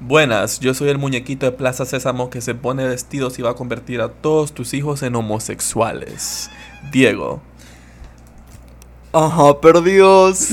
Buenas, 0.00 0.60
yo 0.60 0.74
soy 0.74 0.90
el 0.90 0.98
muñequito 0.98 1.46
de 1.46 1.52
Plaza 1.52 1.84
Sésamo 1.84 2.30
que 2.30 2.40
se 2.40 2.54
pone 2.54 2.86
vestidos 2.86 3.38
y 3.38 3.42
va 3.42 3.50
a 3.50 3.54
convertir 3.54 4.00
a 4.00 4.08
todos 4.08 4.52
tus 4.52 4.72
hijos 4.74 5.02
en 5.02 5.16
homosexuales. 5.16 6.50
Diego. 6.92 7.42
Ajá, 9.12 9.60
perdidos. 9.60 10.50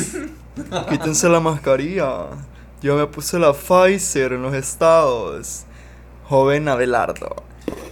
Quítense 0.89 1.29
la 1.29 1.39
mascarilla. 1.39 2.25
Yo 2.81 2.95
me 2.95 3.05
puse 3.05 3.37
la 3.37 3.53
Pfizer 3.53 4.33
en 4.33 4.41
los 4.41 4.55
estados. 4.55 5.65
Joven 6.27 6.67
Abelardo. 6.67 7.35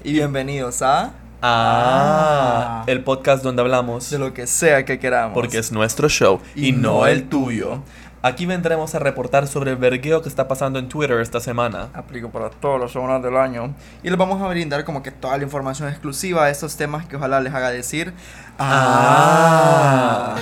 Y 0.04 0.14
bienvenidos 0.14 0.82
a 0.82 1.14
Ah, 1.46 2.80
Ah. 2.80 2.84
el 2.88 3.04
podcast 3.04 3.44
donde 3.44 3.62
hablamos 3.62 4.10
de 4.10 4.18
lo 4.18 4.34
que 4.34 4.48
sea 4.48 4.86
que 4.86 4.98
queramos. 4.98 5.34
porque 5.34 5.58
es 5.58 5.74
nuestro 5.74 6.08
show 6.08 6.40
y, 6.56 6.70
Y 6.70 6.72
no 6.72 7.00
no 7.00 7.06
el 7.06 7.18
el 7.18 7.30
tuyo. 7.30 7.80
Aquí 8.26 8.46
vendremos 8.46 8.96
a 8.96 9.00
reportar 9.00 9.48
sobre 9.48 9.72
el 9.72 9.76
vergueo 9.76 10.22
que 10.22 10.30
está 10.30 10.48
pasando 10.48 10.80
en 10.80 10.88
Twitter 10.88 11.20
esta 11.20 11.42
semana. 11.42 11.90
Aplico 11.94 12.30
para 12.30 12.50
todas 12.50 12.80
las 12.80 12.94
semanas 12.94 13.22
del 13.22 13.36
año. 13.36 13.76
Y 14.02 14.10
les 14.10 14.18
vamos 14.18 14.42
a 14.42 14.48
brindar 14.48 14.86
como 14.86 15.04
que 15.04 15.12
toda 15.12 15.38
la 15.38 15.44
información 15.44 15.90
exclusiva 15.90 16.46
de 16.46 16.54
estos 16.54 16.78
temas 16.78 17.06
que 17.06 17.18
ojalá 17.18 17.42
les 17.42 17.54
haga 17.54 17.70
decir. 17.70 18.14
Ah. 18.58 20.38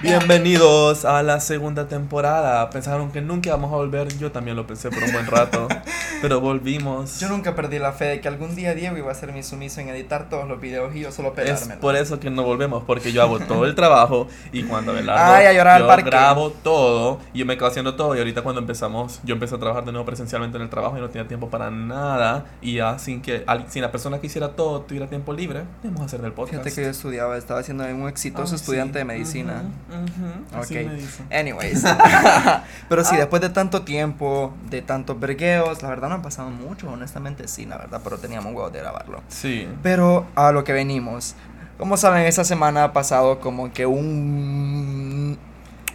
Bienvenidos 0.00 1.04
a 1.04 1.24
la 1.24 1.40
segunda 1.40 1.88
temporada. 1.88 2.70
Pensaron 2.70 3.10
que 3.10 3.20
nunca 3.20 3.48
íbamos 3.48 3.72
a 3.72 3.76
volver. 3.76 4.16
Yo 4.16 4.30
también 4.30 4.56
lo 4.56 4.64
pensé 4.64 4.90
por 4.90 5.02
un 5.02 5.12
buen 5.12 5.26
rato. 5.26 5.66
pero 6.20 6.40
volvimos. 6.40 7.20
Yo 7.20 7.28
nunca 7.28 7.54
perdí 7.54 7.78
la 7.78 7.92
fe 7.92 8.06
de 8.06 8.20
que 8.20 8.28
algún 8.28 8.54
día 8.56 8.74
Diego 8.74 8.96
iba 8.96 9.10
a 9.10 9.14
ser 9.14 9.32
mi 9.32 9.42
sumiso 9.42 9.80
en 9.80 9.88
editar 9.88 10.28
todos 10.28 10.48
los 10.48 10.60
videos 10.60 10.94
y 10.94 11.00
yo 11.00 11.12
solo 11.12 11.28
Es 11.28 11.34
pelármelo. 11.34 11.80
por 11.80 11.96
eso 11.96 12.18
que 12.20 12.30
no 12.30 12.42
volvemos, 12.42 12.82
porque 12.84 13.12
yo 13.12 13.22
hago 13.22 13.38
todo 13.38 13.64
el 13.64 13.74
trabajo 13.74 14.26
y 14.52 14.62
cuando 14.64 14.92
Abelardo 14.92 15.34
Ay, 15.34 15.46
a 15.46 15.52
llorar 15.52 15.76
al 15.76 15.82
yo 15.82 15.86
parque. 15.88 16.10
grabo 16.10 16.50
todo 16.50 17.20
y 17.32 17.38
yo 17.40 17.46
me 17.46 17.56
quedo 17.56 17.68
haciendo 17.68 17.94
todo 17.94 18.14
y 18.16 18.18
ahorita 18.18 18.42
cuando 18.42 18.60
empezamos, 18.60 19.20
yo 19.24 19.34
empecé 19.34 19.54
a 19.54 19.58
trabajar 19.58 19.84
de 19.84 19.92
nuevo 19.92 20.04
presencialmente 20.06 20.56
en 20.56 20.62
el 20.62 20.70
trabajo 20.70 20.96
y 20.98 21.00
no 21.00 21.08
tenía 21.08 21.28
tiempo 21.28 21.48
para 21.50 21.70
nada 21.70 22.46
y 22.60 22.74
ya 22.74 22.98
sin 22.98 23.22
que 23.22 23.44
al- 23.46 23.70
sin 23.70 23.82
la 23.82 23.92
persona 23.92 24.18
que 24.18 24.26
hiciera 24.26 24.50
todo 24.50 24.80
tuviera 24.82 25.06
tiempo 25.08 25.32
libre, 25.32 25.64
debemos 25.82 26.02
hacer 26.06 26.20
del 26.22 26.32
podcast. 26.32 26.62
Fíjate 26.64 26.74
que 26.74 26.82
yo 26.84 26.90
estudiaba, 26.90 27.36
estaba 27.36 27.62
siendo 27.62 27.84
un 27.84 28.08
exitoso 28.08 28.54
estudiante 28.56 28.94
sí. 28.94 28.98
de 28.98 29.04
medicina. 29.04 29.62
Ujú, 29.88 30.24
ujú, 30.26 30.60
así 30.60 30.78
Ok. 30.78 30.86
me 30.86 30.94
dicen. 30.96 31.26
Anyways. 31.32 31.84
Pero 32.88 33.04
sí, 33.04 33.16
después 33.16 33.42
de 33.42 33.50
tanto 33.50 33.82
tiempo, 33.82 34.52
de 34.70 34.82
tantos 34.82 35.18
vergueos, 35.20 35.82
la 35.82 35.88
verdad 35.90 36.07
no 36.08 36.16
han 36.16 36.22
pasado 36.22 36.50
mucho, 36.50 36.88
honestamente 36.90 37.48
sí, 37.48 37.66
la 37.66 37.78
verdad, 37.78 38.00
pero 38.02 38.18
teníamos 38.18 38.54
huevos 38.54 38.72
de 38.72 38.80
grabarlo. 38.80 39.22
Sí. 39.28 39.68
Pero 39.82 40.26
a 40.34 40.52
lo 40.52 40.64
que 40.64 40.72
venimos. 40.72 41.34
Como 41.78 41.96
saben, 41.96 42.24
esta 42.26 42.44
semana 42.44 42.84
ha 42.84 42.92
pasado 42.92 43.38
como 43.40 43.72
que 43.72 43.86
un. 43.86 45.38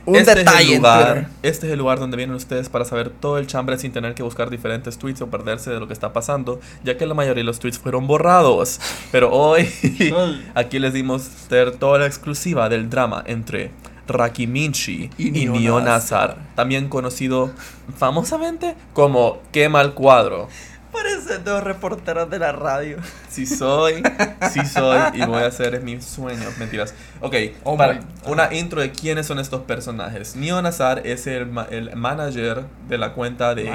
Un 0.06 0.16
este 0.18 0.32
es 0.34 0.38
el 0.38 0.46
detalle 0.46 0.76
lugar, 0.76 1.28
este 1.44 1.68
es 1.68 1.72
el 1.72 1.80
lugar 1.80 1.98
donde 1.98 2.18
vienen 2.18 2.36
ustedes 2.36 2.68
para 2.68 2.84
saber 2.84 3.10
todo 3.10 3.38
el 3.38 3.48
chambre 3.48 3.78
sin 3.80 3.94
tener 3.94 4.14
que 4.16 4.22
buscar 4.22 4.50
diferentes 4.50 4.98
tweets 4.98 5.22
o 5.22 5.28
perderse 5.30 5.72
de 5.72 5.80
lo 5.80 5.88
que 5.88 5.94
está 5.94 6.12
pasando, 6.12 6.60
ya 6.84 6.98
que 6.98 7.06
la 7.06 7.14
mayoría 7.14 7.40
de 7.40 7.46
los 7.46 7.60
tweets 7.60 7.80
fueron 7.80 8.06
borrados. 8.06 8.82
Pero 9.14 9.32
hoy 9.32 9.70
aquí 10.56 10.80
les 10.80 10.92
dimos 10.92 11.30
ter- 11.48 11.78
toda 11.78 12.00
la 12.00 12.06
exclusiva 12.06 12.68
del 12.68 12.90
drama 12.90 13.24
entre 13.26 13.72
Raki 14.08 14.48
Minchi 14.48 15.10
y, 15.18 15.28
Y 15.28 15.32
Nio 15.32 15.52
Nio 15.54 15.80
Nazar, 15.80 16.30
Nazar. 16.30 16.38
también 16.56 16.90
conocido 16.90 17.52
famosamente 17.98 18.76
como 18.94 19.40
Quema 19.52 19.82
el 19.82 19.94
Cuadro. 19.94 20.48
Parece 20.94 21.40
dos 21.40 21.64
reporteros 21.64 22.30
de 22.30 22.40
la 22.40 22.52
radio. 22.52 22.98
Sí 23.30 23.46
soy, 23.48 24.04
sí 24.52 24.64
soy 24.66 25.00
y 25.14 25.26
voy 25.26 25.42
a 25.42 25.48
hacer 25.48 25.74
es 25.76 25.84
mi 25.84 26.00
sueño, 26.02 26.48
mentiras. 26.60 26.94
Ok, 27.20 27.36
Oh 27.64 27.76
para 27.76 28.00
una 28.26 28.54
intro 28.54 28.80
de 28.80 28.92
quiénes 28.92 29.26
son 29.26 29.40
estos 29.40 29.62
personajes. 29.62 30.36
Nio 30.36 30.62
Nazar 30.62 31.02
es 31.06 31.26
el, 31.28 31.48
ma- 31.48 31.68
el 31.70 31.96
manager 31.96 32.66
de 32.88 32.98
la 32.98 33.14
cuenta 33.14 33.56
de 33.56 33.72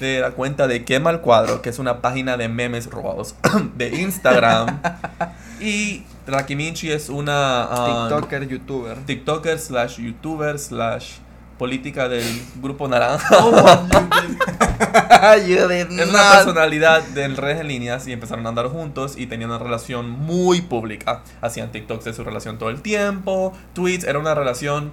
de 0.00 0.20
la 0.20 0.30
cuenta 0.32 0.66
de 0.68 0.84
Quema 0.84 1.10
el 1.10 1.20
Cuadro, 1.20 1.62
que 1.62 1.70
es 1.70 1.78
una 1.78 2.00
página 2.02 2.36
de 2.36 2.48
memes 2.48 2.86
robados 2.90 3.34
de 3.76 3.88
Instagram. 4.00 4.80
y 5.60 6.04
Rakiminchi 6.26 6.90
es 6.92 7.08
una 7.08 7.62
ah, 7.64 8.08
TikToker, 8.10 8.48
youtuber. 8.48 8.98
TikToker 9.06 9.58
slash 9.58 9.98
YouTuber 9.98 10.58
slash 10.58 11.14
política 11.58 12.08
del 12.08 12.24
grupo 12.60 12.86
naranja. 12.88 13.36
Ayuden. 15.20 15.98
Es 15.98 16.08
una 16.08 16.32
personalidad 16.32 17.02
de 17.02 17.28
redes 17.28 17.60
en 17.60 17.68
líneas 17.68 18.06
y 18.06 18.12
empezaron 18.12 18.46
a 18.46 18.50
andar 18.50 18.68
juntos 18.68 19.14
y 19.16 19.26
tenían 19.26 19.50
una 19.50 19.58
relación 19.58 20.10
muy 20.10 20.60
pública. 20.62 21.22
Hacían 21.40 21.72
TikToks 21.72 22.04
de 22.04 22.12
su 22.12 22.24
relación 22.24 22.58
todo 22.58 22.70
el 22.70 22.82
tiempo, 22.82 23.52
tweets, 23.74 24.04
era 24.04 24.18
una 24.18 24.34
relación 24.34 24.92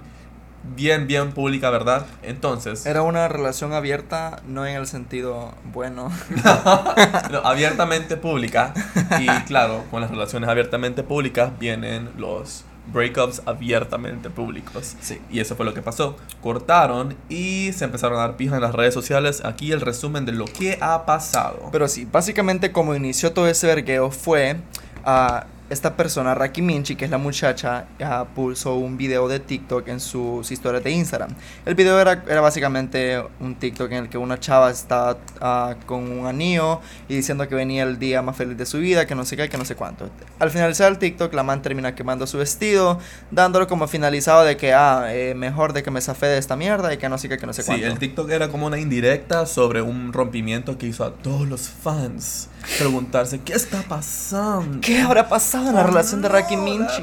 bien, 0.62 1.06
bien 1.06 1.32
pública, 1.32 1.70
¿verdad? 1.70 2.06
Entonces, 2.22 2.86
Era 2.90 3.02
una 3.02 3.28
relación 3.28 3.72
abierta, 3.72 4.40
no 4.46 4.66
en 4.66 4.76
el 4.76 4.86
sentido 4.86 5.54
bueno. 5.72 6.10
no, 7.30 7.38
abiertamente 7.38 8.16
pública. 8.16 8.72
Y 9.20 9.26
claro, 9.46 9.84
con 9.90 10.00
las 10.00 10.10
relaciones 10.10 10.48
abiertamente 10.48 11.02
públicas 11.02 11.58
vienen 11.58 12.10
los 12.16 12.64
breakups 12.92 13.42
abiertamente 13.46 14.30
públicos. 14.30 14.96
Sí. 15.00 15.20
Y 15.30 15.40
eso 15.40 15.56
fue 15.56 15.64
lo 15.64 15.74
que 15.74 15.82
pasó. 15.82 16.16
Cortaron 16.42 17.16
y 17.28 17.72
se 17.72 17.84
empezaron 17.84 18.18
a 18.18 18.22
dar 18.22 18.36
pija 18.36 18.56
en 18.56 18.62
las 18.62 18.74
redes 18.74 18.94
sociales. 18.94 19.42
Aquí 19.44 19.72
el 19.72 19.80
resumen 19.80 20.24
de 20.26 20.32
lo 20.32 20.46
que 20.46 20.78
ha 20.80 21.06
pasado. 21.06 21.68
Pero 21.72 21.88
sí, 21.88 22.06
básicamente 22.10 22.72
como 22.72 22.94
inició 22.94 23.32
todo 23.32 23.48
ese 23.48 23.66
vergueo 23.66 24.10
fue 24.10 24.56
a 25.04 25.46
esta 25.70 25.96
persona, 25.96 26.34
Raki 26.34 26.62
Minchi, 26.62 26.96
que 26.96 27.04
es 27.04 27.10
la 27.12 27.18
muchacha, 27.18 27.86
ah, 28.02 28.26
puso 28.34 28.74
un 28.74 28.96
video 28.96 29.28
de 29.28 29.38
TikTok 29.38 29.86
en 29.88 30.00
sus 30.00 30.50
historias 30.50 30.82
de 30.82 30.90
Instagram. 30.90 31.30
El 31.64 31.76
video 31.76 31.98
era, 32.00 32.24
era 32.28 32.40
básicamente 32.40 33.22
un 33.38 33.54
TikTok 33.54 33.90
en 33.92 33.98
el 34.04 34.08
que 34.08 34.18
una 34.18 34.38
chava 34.40 34.70
está 34.70 35.16
ah, 35.40 35.76
con 35.86 36.10
un 36.10 36.26
anillo 36.26 36.80
y 37.08 37.14
diciendo 37.14 37.46
que 37.48 37.54
venía 37.54 37.84
el 37.84 37.98
día 38.00 38.20
más 38.20 38.36
feliz 38.36 38.58
de 38.58 38.66
su 38.66 38.78
vida, 38.78 39.06
que 39.06 39.14
no 39.14 39.24
sé 39.24 39.36
qué, 39.36 39.48
que 39.48 39.56
no 39.58 39.64
sé 39.64 39.76
cuánto. 39.76 40.10
Al 40.40 40.50
finalizar 40.50 40.90
el 40.90 40.98
TikTok, 40.98 41.32
la 41.34 41.44
man 41.44 41.62
termina 41.62 41.94
quemando 41.94 42.26
su 42.26 42.38
vestido, 42.38 42.98
dándolo 43.30 43.68
como 43.68 43.86
finalizado 43.86 44.44
de 44.44 44.56
que, 44.56 44.74
ah, 44.74 45.04
eh, 45.14 45.34
mejor 45.34 45.72
de 45.72 45.84
que 45.84 45.90
me 45.92 46.00
zafé 46.00 46.26
de 46.26 46.38
esta 46.38 46.56
mierda 46.56 46.92
y 46.92 46.98
que 46.98 47.08
no 47.08 47.16
sé 47.16 47.28
qué, 47.28 47.38
que 47.38 47.46
no 47.46 47.52
sé 47.52 47.62
Sí, 47.62 47.66
cuánto. 47.68 47.86
el 47.86 47.98
TikTok 47.98 48.28
era 48.30 48.48
como 48.48 48.66
una 48.66 48.78
indirecta 48.78 49.46
sobre 49.46 49.82
un 49.82 50.12
rompimiento 50.12 50.76
que 50.78 50.86
hizo 50.88 51.04
a 51.04 51.12
todos 51.14 51.48
los 51.48 51.68
fans 51.68 52.48
preguntarse 52.78 53.40
qué 53.40 53.52
está 53.54 53.82
pasando. 53.82 54.80
¿Qué 54.80 55.00
habrá 55.00 55.28
pasado 55.28 55.68
en 55.68 55.74
la 55.74 55.82
relación 55.82 56.22
de 56.22 56.28
Raki 56.28 56.56
Minchi? 56.56 57.02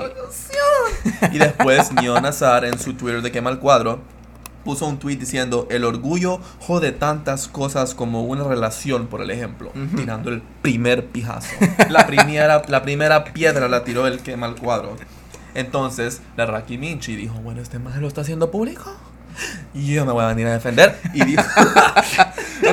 Y 1.32 1.38
después 1.38 1.92
Nio 2.02 2.20
Nazar 2.22 2.66
en 2.66 2.80
su 2.80 2.94
Twitter 2.94 3.22
de 3.22 3.32
Quema 3.32 3.50
el 3.50 3.60
Cuadro 3.60 4.00
puso 4.64 4.86
un 4.86 5.00
tweet 5.00 5.16
diciendo 5.16 5.66
el 5.72 5.86
orgullo 5.86 6.42
jode 6.60 6.92
tantas 6.92 7.48
cosas 7.48 7.94
como 7.96 8.24
una 8.24 8.44
relación, 8.44 9.08
por 9.08 9.22
el 9.22 9.32
ejemplo, 9.32 9.70
Ujú. 9.70 9.96
tirando 9.96 10.30
el 10.30 10.42
primer 10.62 11.06
pijazo. 11.06 11.48
La 11.90 12.06
primera, 12.06 12.62
la 12.68 12.82
primera 12.82 13.24
piedra 13.24 13.70
la 13.70 13.86
tiró 13.86 14.08
el 14.08 14.20
Quema 14.20 14.48
el 14.48 14.56
Cuadro. 14.56 14.98
Entonces 15.56 16.22
la 16.36 16.46
Raki 16.46 16.78
Minchi 16.78 17.16
dijo, 17.16 17.36
bueno, 17.36 17.62
este 17.62 17.80
más 17.80 17.96
lo 17.98 18.08
está 18.10 18.22
haciendo 18.22 18.52
público. 18.52 18.94
Y 19.74 19.94
yo 19.94 20.06
me 20.06 20.12
voy 20.12 20.24
a 20.26 20.28
venir 20.28 20.48
a 20.48 20.52
defender. 20.54 21.00
Y 21.14 21.24
dijo, 21.24 21.44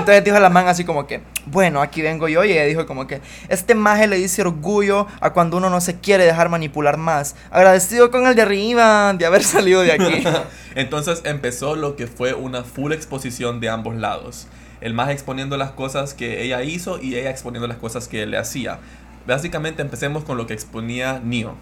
Entonces 0.04 0.22
dijo 0.22 0.38
la 0.38 0.50
man 0.50 0.68
así 0.68 0.84
como 0.84 1.06
que, 1.06 1.22
bueno, 1.46 1.80
aquí 1.80 2.02
vengo 2.02 2.28
yo. 2.28 2.44
Y 2.44 2.52
ella 2.52 2.64
dijo 2.64 2.84
como 2.84 3.06
que, 3.06 3.22
este 3.48 3.74
maje 3.74 4.06
le 4.06 4.16
dice 4.16 4.42
orgullo 4.42 5.06
a 5.20 5.32
cuando 5.32 5.56
uno 5.56 5.70
no 5.70 5.80
se 5.80 5.98
quiere 5.98 6.24
dejar 6.24 6.50
manipular 6.50 6.98
más. 6.98 7.36
Agradecido 7.50 8.10
con 8.10 8.26
el 8.26 8.34
de 8.34 8.42
arriba 8.42 9.14
de 9.14 9.24
haber 9.24 9.42
salido 9.44 9.80
de 9.80 9.92
aquí. 9.92 10.22
Entonces 10.74 11.22
empezó 11.24 11.74
lo 11.74 11.96
que 11.96 12.06
fue 12.06 12.34
una 12.34 12.64
full 12.64 12.92
exposición 12.92 13.60
de 13.60 13.70
ambos 13.70 13.96
lados. 13.96 14.46
El 14.82 14.92
más 14.92 15.08
exponiendo 15.08 15.56
las 15.56 15.70
cosas 15.70 16.12
que 16.12 16.42
ella 16.42 16.62
hizo 16.62 17.00
y 17.00 17.16
ella 17.16 17.30
exponiendo 17.30 17.66
las 17.66 17.78
cosas 17.78 18.06
que 18.06 18.24
él 18.24 18.32
le 18.32 18.36
hacía. 18.36 18.80
Básicamente 19.26 19.80
empecemos 19.80 20.24
con 20.24 20.36
lo 20.36 20.46
que 20.46 20.52
exponía 20.52 21.18
Nio. 21.24 21.54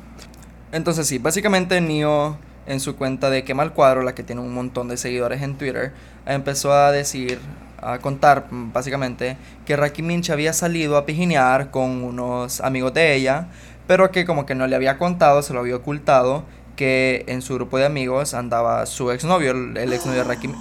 Entonces 0.72 1.06
sí, 1.06 1.18
básicamente 1.18 1.80
Nio 1.80 2.36
en 2.66 2.80
su 2.80 2.96
cuenta 2.96 3.30
de 3.30 3.44
Quema 3.44 3.62
el 3.62 3.70
Cuadro, 3.70 4.02
la 4.02 4.16
que 4.16 4.24
tiene 4.24 4.40
un 4.40 4.52
montón 4.52 4.88
de 4.88 4.96
seguidores 4.96 5.42
en 5.42 5.56
Twitter, 5.56 5.92
empezó 6.26 6.72
a 6.72 6.90
decir, 6.90 7.38
a 7.82 7.98
contar 7.98 8.46
básicamente 8.50 9.36
que 9.66 9.76
Raki 9.76 10.02
Minch 10.02 10.30
había 10.30 10.52
salido 10.52 10.96
a 10.96 11.04
pijinear 11.04 11.70
con 11.70 12.02
unos 12.04 12.60
amigos 12.60 12.94
de 12.94 13.14
ella, 13.14 13.48
pero 13.86 14.10
que 14.10 14.24
como 14.24 14.46
que 14.46 14.54
no 14.54 14.66
le 14.66 14.76
había 14.76 14.96
contado, 14.98 15.42
se 15.42 15.52
lo 15.52 15.60
había 15.60 15.76
ocultado, 15.76 16.44
que 16.76 17.24
en 17.28 17.42
su 17.42 17.54
grupo 17.54 17.76
de 17.78 17.84
amigos 17.84 18.34
andaba 18.34 18.86
su 18.86 19.10
exnovio, 19.10 19.50
el, 19.50 19.76
el 19.76 19.92
exnovio 19.92 20.22
de 20.22 20.28
Raki 20.28 20.50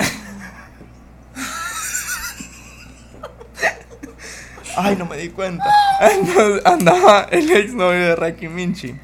Ay, 4.78 4.96
no 4.96 5.06
me 5.06 5.18
di 5.18 5.30
cuenta. 5.30 5.66
Entonces, 6.02 6.66
andaba 6.66 7.28
el 7.32 7.50
exnovio 7.52 8.00
de 8.00 8.16
Raki 8.16 8.48
Minchi. 8.48 8.96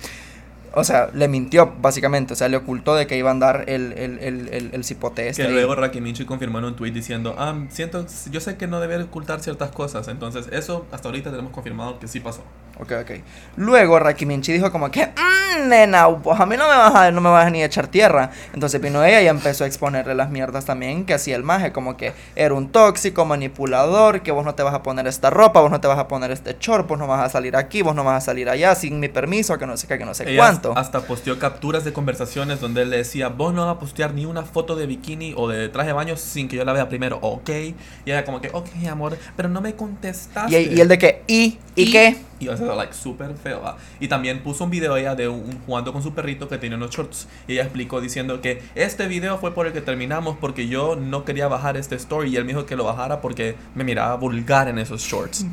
O 0.77 0.83
sea, 0.83 1.09
le 1.12 1.27
mintió 1.27 1.74
básicamente, 1.81 2.33
o 2.33 2.35
sea, 2.35 2.50
le 2.50 2.57
ocultó 2.57 2.94
de 2.94 3.07
que 3.07 3.18
iba 3.18 3.29
a 3.29 3.31
andar 3.31 3.65
el, 3.68 3.94
el, 3.94 4.19
el, 4.19 4.47
el, 4.50 4.69
el 4.74 4.83
cipote 4.83 5.27
este 5.27 5.44
Que 5.44 5.50
luego 5.50 5.74
Rakimichi 5.74 6.25
confirmó 6.25 6.59
en 6.59 6.65
un 6.65 6.75
tweet 6.75 6.91
diciendo, 6.91 7.33
ah, 7.39 7.65
siento, 7.69 8.06
yo 8.29 8.39
sé 8.39 8.57
que 8.57 8.68
no 8.68 8.79
debe 8.79 9.01
ocultar 9.01 9.39
ciertas 9.39 9.71
cosas, 9.71 10.07
entonces 10.07 10.47
eso 10.51 10.85
hasta 10.91 11.07
ahorita 11.07 11.31
tenemos 11.31 11.51
confirmado 11.51 11.97
que 11.97 12.07
sí 12.07 12.19
pasó. 12.19 12.44
Ok, 12.79 12.91
ok. 13.01 13.12
Luego 13.56 13.97
Rakiminchi 14.00 14.53
dijo 14.53 14.71
como 14.71 14.91
que, 14.91 15.07
mmm, 15.07 15.68
nena, 15.68 16.07
pues 16.18 16.39
a 16.39 16.45
mí 16.45 16.56
no 16.56 16.68
me 16.68 16.75
vas 16.75 16.94
a, 16.95 17.12
no 17.12 17.21
me 17.21 17.29
vas 17.29 17.47
a 17.47 17.50
ni 17.50 17.63
echar 17.63 17.88
tierra. 17.88 18.29
Entonces 18.53 18.79
vino 18.79 19.03
ella 19.03 19.21
y 19.21 19.27
empezó 19.27 19.63
a 19.63 19.68
exponerle 19.68 20.13
las 20.13 20.29
mierdas 20.29 20.65
también 20.65 21.06
que 21.06 21.13
hacía 21.15 21.35
el 21.35 21.44
maje, 21.44 21.71
como 21.71 21.97
que 21.97 22.13
era 22.35 22.53
un 22.53 22.69
tóxico, 22.69 23.25
manipulador, 23.25 24.21
que 24.21 24.31
vos 24.31 24.45
no 24.45 24.53
te 24.53 24.62
vas 24.63 24.75
a 24.75 24.83
poner 24.83 25.07
esta 25.07 25.29
ropa, 25.29 25.62
vos 25.62 25.71
no 25.71 25.81
te 25.81 25.88
vas 25.88 25.97
a 25.97 26.07
poner 26.07 26.29
este 26.31 26.56
short, 26.59 26.88
vos 26.88 27.00
no 27.00 27.07
vas 27.07 27.25
a 27.25 27.29
salir 27.29 27.56
aquí, 27.56 27.81
vos 27.81 27.95
no 27.95 28.03
vas 28.03 28.24
a 28.24 28.25
salir 28.25 28.47
allá 28.50 28.75
sin 28.75 29.00
mi 29.00 29.07
permiso, 29.07 29.57
que 29.57 29.65
no 29.65 29.75
sé 29.75 29.88
qué, 29.88 29.97
que 29.97 30.06
no 30.06 30.13
sé 30.13 30.29
Ella 30.29 30.38
cuánto. 30.38 30.77
hasta 30.77 31.01
posteó 31.01 31.39
capturas 31.39 31.83
de 31.83 31.94
conversaciones 31.94 32.62
donde 32.62 32.83
él 32.83 32.91
le 32.91 32.97
decía, 32.97 33.29
vos 33.29 33.53
no 33.53 33.65
vas 33.65 33.75
a 33.77 33.79
postear 33.79 34.13
ni 34.13 34.25
una 34.25 34.44
foto 34.44 34.75
de 34.75 34.85
bikini 34.85 35.33
o 35.35 35.47
de 35.47 35.69
traje 35.69 35.88
de 35.88 35.94
baño 35.94 36.15
sin 36.15 36.47
que 36.47 36.56
yo 36.56 36.63
la 36.65 36.74
vea 36.74 36.88
primero, 36.89 37.18
ok. 37.21 37.50
Y 37.50 37.75
ella 38.06 38.24
como 38.24 38.39
que, 38.39 38.50
ok, 38.53 38.68
amor, 38.89 39.18
pero 39.35 39.50
no 39.50 39.62
me 39.62 39.75
contestaste. 39.75 40.62
Y, 40.62 40.75
y 40.75 40.81
el 40.81 40.88
de 40.88 40.97
que, 40.97 41.24
¿y? 41.27 41.57
¿Y, 41.75 41.91
qué? 41.91 42.18
Y 42.39 42.48
o 42.48 42.57
sea, 42.57 42.75
like, 42.75 42.94
súper 42.94 43.36
feo. 43.36 43.62
¿va? 43.62 43.78
Y 44.00 44.07
también 44.07 44.44
puso 44.44 44.63
un 44.63 44.69
video 44.69 44.95
ella 44.98 45.16
de 45.16 45.28
un, 45.28 45.60
jugando 45.66 45.94
con 45.94 46.04
su 46.04 46.13
perrito 46.13 46.48
que 46.48 46.57
tenía 46.57 46.78
unos 46.78 46.92
shorts. 46.92 47.28
Y 47.48 47.54
ella 47.54 47.63
explicó 47.63 48.01
diciendo 48.01 48.42
que 48.42 48.62
este 48.75 49.07
video 49.07 49.38
fue 49.38 49.54
por 49.54 49.68
el 49.68 49.74
que 49.74 49.81
terminamos 49.81 50.38
porque 50.39 50.68
yo 50.68 50.95
no 50.95 51.25
quería 51.25 51.48
bajar 51.48 51.78
este 51.78 51.95
story. 51.95 52.31
Y 52.31 52.38
él 52.38 52.45
me 52.45 52.54
dijo 52.54 52.66
que 52.66 52.75
lo 52.75 52.84
bajara 52.84 53.22
porque 53.22 53.56
me 53.75 53.84
miraba 53.84 54.16
vulgar 54.16 54.68
en 54.68 54.80
esos 54.80 55.01
shorts. 55.01 55.45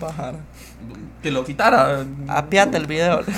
Que 1.23 1.31
lo 1.31 1.45
quitara. 1.45 2.05
Apiate 2.29 2.77
el 2.77 2.87
video. 2.87 3.23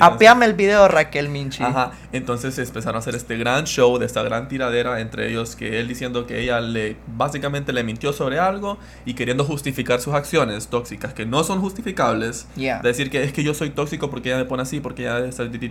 Apiame 0.00 0.46
el 0.46 0.54
video, 0.54 0.88
Raquel 0.88 1.28
Minchi. 1.28 1.62
Ajá, 1.62 1.92
entonces 2.12 2.58
empezaron 2.58 2.96
a 2.96 2.98
hacer 3.00 3.14
este 3.14 3.36
gran 3.36 3.64
show 3.64 3.98
de 3.98 4.06
esta 4.06 4.22
gran 4.22 4.48
tiradera 4.48 5.00
entre 5.00 5.28
ellos 5.28 5.56
que 5.56 5.80
él 5.80 5.88
diciendo 5.88 6.26
que 6.26 6.40
ella 6.40 6.60
le 6.60 6.96
básicamente 7.06 7.72
le 7.72 7.84
mintió 7.84 8.12
sobre 8.12 8.38
algo 8.38 8.78
y 9.04 9.14
queriendo 9.14 9.44
justificar 9.44 10.00
sus 10.00 10.14
acciones 10.14 10.68
tóxicas 10.68 11.14
que 11.14 11.26
no 11.26 11.44
son 11.44 11.60
justificables. 11.60 12.46
Yeah. 12.56 12.80
Decir 12.80 13.10
que 13.10 13.22
es 13.22 13.32
que 13.32 13.42
yo 13.42 13.54
soy 13.54 13.70
tóxico 13.70 14.10
porque 14.10 14.30
ella 14.30 14.38
me 14.38 14.44
pone 14.44 14.62
así, 14.62 14.80
porque 14.80 15.02
ella 15.02 15.30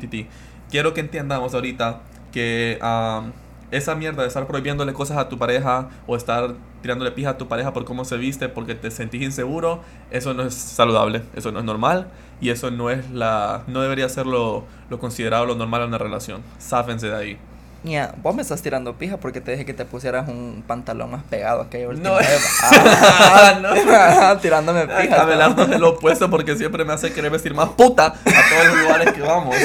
ti. 0.09 0.27
Quiero 0.69 0.93
que 0.93 1.01
entendamos 1.01 1.53
ahorita 1.53 2.01
que 2.31 2.77
am, 2.81 3.33
esa 3.71 3.95
mierda 3.95 4.21
de 4.21 4.27
estar 4.27 4.47
prohibiéndole 4.47 4.93
cosas 4.93 5.17
a 5.17 5.29
tu 5.29 5.37
pareja 5.37 5.89
o 6.05 6.15
estar 6.15 6.55
tirándole 6.81 7.11
pija 7.11 7.31
a 7.31 7.37
tu 7.37 7.47
pareja 7.47 7.73
por 7.73 7.85
cómo 7.85 8.05
se 8.05 8.17
viste, 8.17 8.49
porque 8.49 8.75
te 8.75 8.91
sentís 8.91 9.21
inseguro, 9.21 9.81
eso 10.11 10.33
no 10.33 10.43
es 10.43 10.53
saludable, 10.53 11.23
eso 11.35 11.51
no 11.51 11.59
es 11.59 11.65
normal 11.65 12.07
y 12.41 12.49
eso 12.49 12.69
no 12.71 12.89
es 12.89 13.09
la 13.11 13.63
no 13.67 13.81
debería 13.81 14.07
ser 14.09 14.25
lo, 14.25 14.63
lo 14.89 14.99
considerado 14.99 15.45
lo 15.45 15.55
normal 15.55 15.81
en 15.83 15.87
una 15.89 15.97
relación. 15.97 16.41
Sáfense 16.59 17.07
de 17.07 17.15
ahí. 17.15 17.37
Ya, 17.83 18.13
vos 18.23 18.35
me 18.35 18.41
estás 18.41 18.61
tirando 18.61 18.95
pija 18.95 19.17
porque 19.17 19.39
te 19.39 19.51
dije 19.51 19.63
que 19.63 19.73
te 19.73 19.85
pusieras 19.85 20.27
un 20.27 20.63
pantalón 20.67 21.11
más 21.11 21.23
pegado 21.23 21.61
aquella 21.61 21.87
última 21.89 22.09
No. 22.09 22.15
vez. 22.15 22.45
Ah, 22.71 23.59
no. 24.33 24.37
tirándome 24.39 24.87
pija. 24.87 25.21
Abelardo 25.21 25.63
es 25.63 25.79
lo 25.79 25.89
opuesto 25.91 26.29
porque 26.29 26.55
siempre 26.57 26.83
me 26.85 26.93
hace 26.93 27.13
querer 27.13 27.31
vestir 27.31 27.53
más 27.53 27.69
puta 27.69 28.07
a 28.07 28.11
todos 28.13 28.65
los 28.67 28.77
lugares 28.83 29.13
que 29.13 29.21
vamos. 29.21 29.55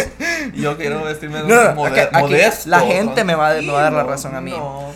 Y 0.54 0.60
Yo 0.60 0.76
quiero 0.76 1.02
vestirme 1.04 1.40
No, 1.42 1.72
no, 1.74 1.84
aquí 1.86 2.00
modesto. 2.20 2.68
la 2.70 2.80
gente 2.80 3.24
me 3.24 3.34
va 3.34 3.50
a- 3.50 3.54
me 3.62 3.72
va 3.72 3.80
a 3.80 3.82
dar 3.84 3.92
la 3.94 4.04
razón 4.04 4.34
a 4.36 4.40
mí. 4.40 4.50
no. 4.52 4.92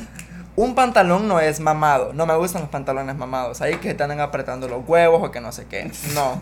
Un 0.55 0.75
pantalón 0.75 1.29
no 1.29 1.39
es 1.39 1.61
mamado. 1.61 2.13
No 2.15 2.25
me 2.25 2.35
gustan 2.35 2.63
los 2.63 2.71
pantalones 2.71 3.15
mamados. 3.17 3.61
Ahí 3.61 3.77
que 3.77 3.93
te 3.93 4.03
andan 4.03 4.21
apretando 4.21 4.67
los 4.69 4.89
huevos 4.89 5.23
o 5.23 5.31
que 5.31 5.39
no 5.41 5.53
sé 5.53 5.67
qué. 5.69 5.91
No. 6.15 6.41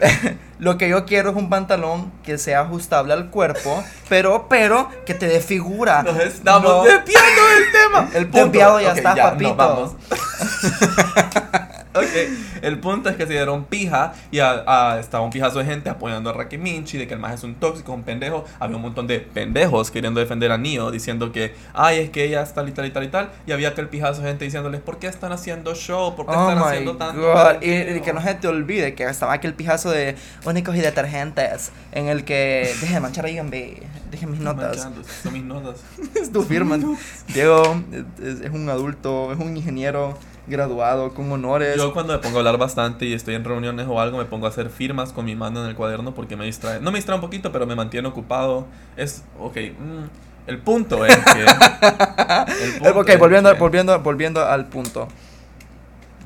Lo 0.58 0.76
que 0.76 0.88
yo 0.90 1.06
quiero 1.06 1.30
es 1.30 1.36
un 1.36 1.48
pantalón 1.48 2.12
que 2.22 2.36
sea 2.36 2.60
ajustable 2.60 3.12
al 3.14 3.30
cuerpo, 3.30 3.82
pero, 4.08 4.46
pero 4.48 4.88
que 5.06 5.14
te 5.14 5.26
dé 5.26 5.40
figura. 5.40 6.02
Nos 6.02 6.18
estamos 6.20 6.62
No. 6.70 6.82
desviando 6.82 7.46
del 7.46 7.72
tema. 7.72 8.08
El 8.14 8.24
punto, 8.26 8.44
Desviado 8.46 8.80
ya 8.80 8.92
está, 8.92 9.14
papito. 9.14 9.54
vamos. 9.56 9.92
ok, 11.94 12.62
el 12.62 12.78
punto 12.78 13.08
es 13.08 13.16
que 13.16 13.26
se 13.26 13.32
dieron 13.32 13.64
pija 13.64 14.12
y 14.30 14.38
a- 14.38 14.64
a- 14.66 15.00
estaba 15.00 15.24
un 15.24 15.30
pijazo 15.30 15.58
de 15.58 15.64
gente 15.64 15.88
apoyando 15.90 16.30
a 16.30 16.32
Raki 16.32 16.58
Minchi, 16.58 16.98
de 16.98 17.06
que 17.06 17.14
el 17.14 17.20
más 17.20 17.34
es 17.34 17.42
un 17.44 17.54
tóxico, 17.54 17.92
un 17.92 18.02
pendejo. 18.02 18.44
Había 18.58 18.76
un 18.76 18.82
montón 18.82 19.06
de 19.06 19.20
pendejos 19.20 19.90
queriendo 19.90 20.20
defender 20.20 20.52
a 20.52 20.58
Nio, 20.58 20.90
diciendo 20.90 21.32
que, 21.32 21.54
ay, 21.74 21.98
es 22.00 22.10
que 22.10 22.24
ella 22.24 22.42
es 22.42 22.52
tal 22.54 22.68
y 22.68 22.72
tal 22.72 22.86
y 22.86 22.90
tal 22.90 23.04
y 23.04 23.08
tal. 23.08 23.30
Y 23.46 23.52
había 23.52 23.68
aquel 23.70 23.88
pijazo 23.88 24.22
de 24.22 24.28
gente 24.28 24.44
diciéndoles, 24.44 24.80
¿por 24.80 24.98
qué 24.98 25.06
están 25.06 25.32
haciendo 25.32 25.74
show? 25.74 26.14
¿Por 26.16 26.26
qué 26.26 26.32
Oh 26.36 26.48
están 26.48 26.62
haciendo 26.64 26.96
tanto? 26.96 27.20
God. 27.22 27.62
Y, 27.62 27.96
y 27.96 28.00
que 28.00 28.12
no 28.12 28.22
se 28.22 28.34
te 28.34 28.48
olvide 28.48 28.94
que 28.94 29.04
estaba 29.04 29.32
aquel 29.32 29.54
pijazo 29.54 29.90
de 29.90 30.16
únicos 30.44 30.76
y 30.76 30.80
detergentes 30.80 31.72
en 31.92 32.06
el 32.08 32.24
que. 32.24 32.72
Deje 32.80 32.94
de 32.94 33.00
manchar 33.00 33.24
ahí, 33.26 33.38
hombre. 33.40 33.82
Deje 34.10 34.26
mis 34.26 34.40
notas. 34.40 34.88
Son 35.22 35.32
mis 35.32 35.42
notas. 35.44 35.80
es 36.20 36.32
tu 36.32 36.42
firma. 36.42 36.78
Diego 37.28 37.82
es, 38.22 38.40
es 38.40 38.50
un 38.50 38.68
adulto, 38.68 39.32
es 39.32 39.38
un 39.38 39.56
ingeniero 39.56 40.16
graduado 40.46 41.12
con 41.14 41.30
honores. 41.32 41.76
Yo 41.76 41.92
cuando 41.92 42.12
me 42.12 42.18
pongo 42.18 42.36
a 42.36 42.40
hablar 42.40 42.58
bastante 42.58 43.06
y 43.06 43.12
estoy 43.12 43.34
en 43.34 43.44
reuniones 43.44 43.86
o 43.88 44.00
algo, 44.00 44.18
me 44.18 44.24
pongo 44.24 44.46
a 44.46 44.48
hacer 44.48 44.70
firmas 44.70 45.12
con 45.12 45.24
mi 45.24 45.36
mano 45.36 45.62
en 45.62 45.68
el 45.70 45.76
cuaderno 45.76 46.14
porque 46.14 46.36
me 46.36 46.44
distrae. 46.44 46.80
No 46.80 46.90
me 46.90 46.98
distrae 46.98 47.16
un 47.16 47.20
poquito, 47.20 47.52
pero 47.52 47.66
me 47.66 47.74
mantiene 47.74 48.08
ocupado. 48.08 48.66
Es, 48.96 49.22
ok, 49.38 49.56
mm, 49.56 50.48
el 50.48 50.58
punto 50.58 51.04
es 51.04 51.16
que... 51.16 51.40
el 52.64 52.72
punto 52.78 53.00
ok, 53.00 53.08
es 53.10 53.18
volviendo, 53.18 53.52
que- 53.52 53.58
volviendo, 53.58 53.98
volviendo 54.00 54.44
al 54.44 54.66
punto. 54.66 55.08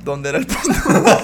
¿Dónde 0.05 0.28
era 0.31 0.38
el 0.38 0.46
punto? 0.46 0.72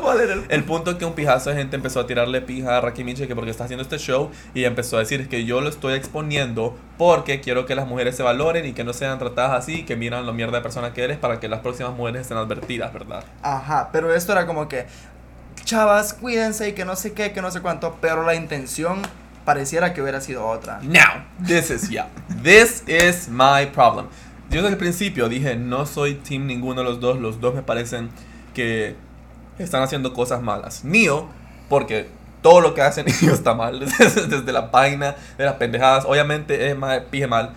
¿Cuál 0.00 0.20
era 0.20 0.34
el 0.34 0.44
El 0.48 0.64
punto 0.64 0.98
que 0.98 1.04
un 1.04 1.14
pijazo 1.14 1.50
de 1.50 1.56
gente 1.56 1.76
empezó 1.76 2.00
a 2.00 2.06
tirarle 2.06 2.40
pija 2.40 2.76
a 2.76 2.80
Raki 2.80 3.04
Miche 3.04 3.26
que 3.28 3.34
porque 3.34 3.50
está 3.50 3.64
haciendo 3.64 3.82
este 3.82 3.98
show 3.98 4.30
y 4.54 4.64
empezó 4.64 4.96
a 4.96 5.00
decir 5.00 5.28
que 5.28 5.44
yo 5.44 5.60
lo 5.60 5.68
estoy 5.68 5.94
exponiendo 5.94 6.76
porque 6.98 7.40
quiero 7.40 7.66
que 7.66 7.74
las 7.74 7.86
mujeres 7.86 8.16
se 8.16 8.22
valoren 8.22 8.66
y 8.66 8.72
que 8.72 8.84
no 8.84 8.92
sean 8.92 9.18
tratadas 9.18 9.52
así, 9.52 9.84
que 9.84 9.96
miran 9.96 10.26
lo 10.26 10.32
mierda 10.32 10.58
de 10.58 10.62
persona 10.62 10.92
que 10.92 11.04
eres 11.04 11.18
para 11.18 11.40
que 11.40 11.48
las 11.48 11.60
próximas 11.60 11.94
mujeres 11.94 12.22
estén 12.22 12.38
advertidas, 12.38 12.92
¿verdad? 12.92 13.24
Ajá, 13.42 13.90
pero 13.92 14.14
esto 14.14 14.32
era 14.32 14.46
como 14.46 14.68
que, 14.68 14.86
chavas, 15.64 16.14
cuídense 16.14 16.68
y 16.68 16.72
que 16.72 16.84
no 16.84 16.96
sé 16.96 17.12
qué, 17.12 17.32
que 17.32 17.42
no 17.42 17.50
sé 17.50 17.60
cuánto, 17.60 17.98
pero 18.00 18.22
la 18.22 18.34
intención 18.34 19.02
pareciera 19.44 19.94
que 19.94 20.02
hubiera 20.02 20.20
sido 20.20 20.46
otra. 20.46 20.80
Now, 20.82 21.24
this 21.46 21.70
is 21.70 21.88
yeah. 21.88 22.08
This 22.42 22.82
is 22.86 23.28
my 23.28 23.66
problem. 23.72 24.06
Yo 24.50 24.62
desde 24.62 24.70
el 24.70 24.76
principio 24.76 25.28
dije, 25.28 25.56
no 25.56 25.86
soy 25.86 26.14
team 26.14 26.46
ninguno 26.46 26.82
de 26.82 26.84
los 26.84 27.00
dos, 27.00 27.18
los 27.18 27.40
dos 27.40 27.54
me 27.54 27.62
parecen 27.62 28.10
que 28.54 28.96
están 29.58 29.82
haciendo 29.82 30.12
cosas 30.12 30.42
malas. 30.42 30.84
Neo, 30.84 31.28
porque 31.68 32.08
todo 32.42 32.60
lo 32.60 32.74
que 32.74 32.82
hace 32.82 33.04
Neo 33.04 33.34
está 33.34 33.54
mal, 33.54 33.80
desde, 33.98 34.52
la 34.52 34.70
página 34.70 35.16
de 35.38 35.44
las 35.44 35.54
pendejadas, 35.54 36.04
obviamente 36.04 36.70
es 36.70 36.76
más 36.76 37.00
pije 37.10 37.26
mal. 37.26 37.52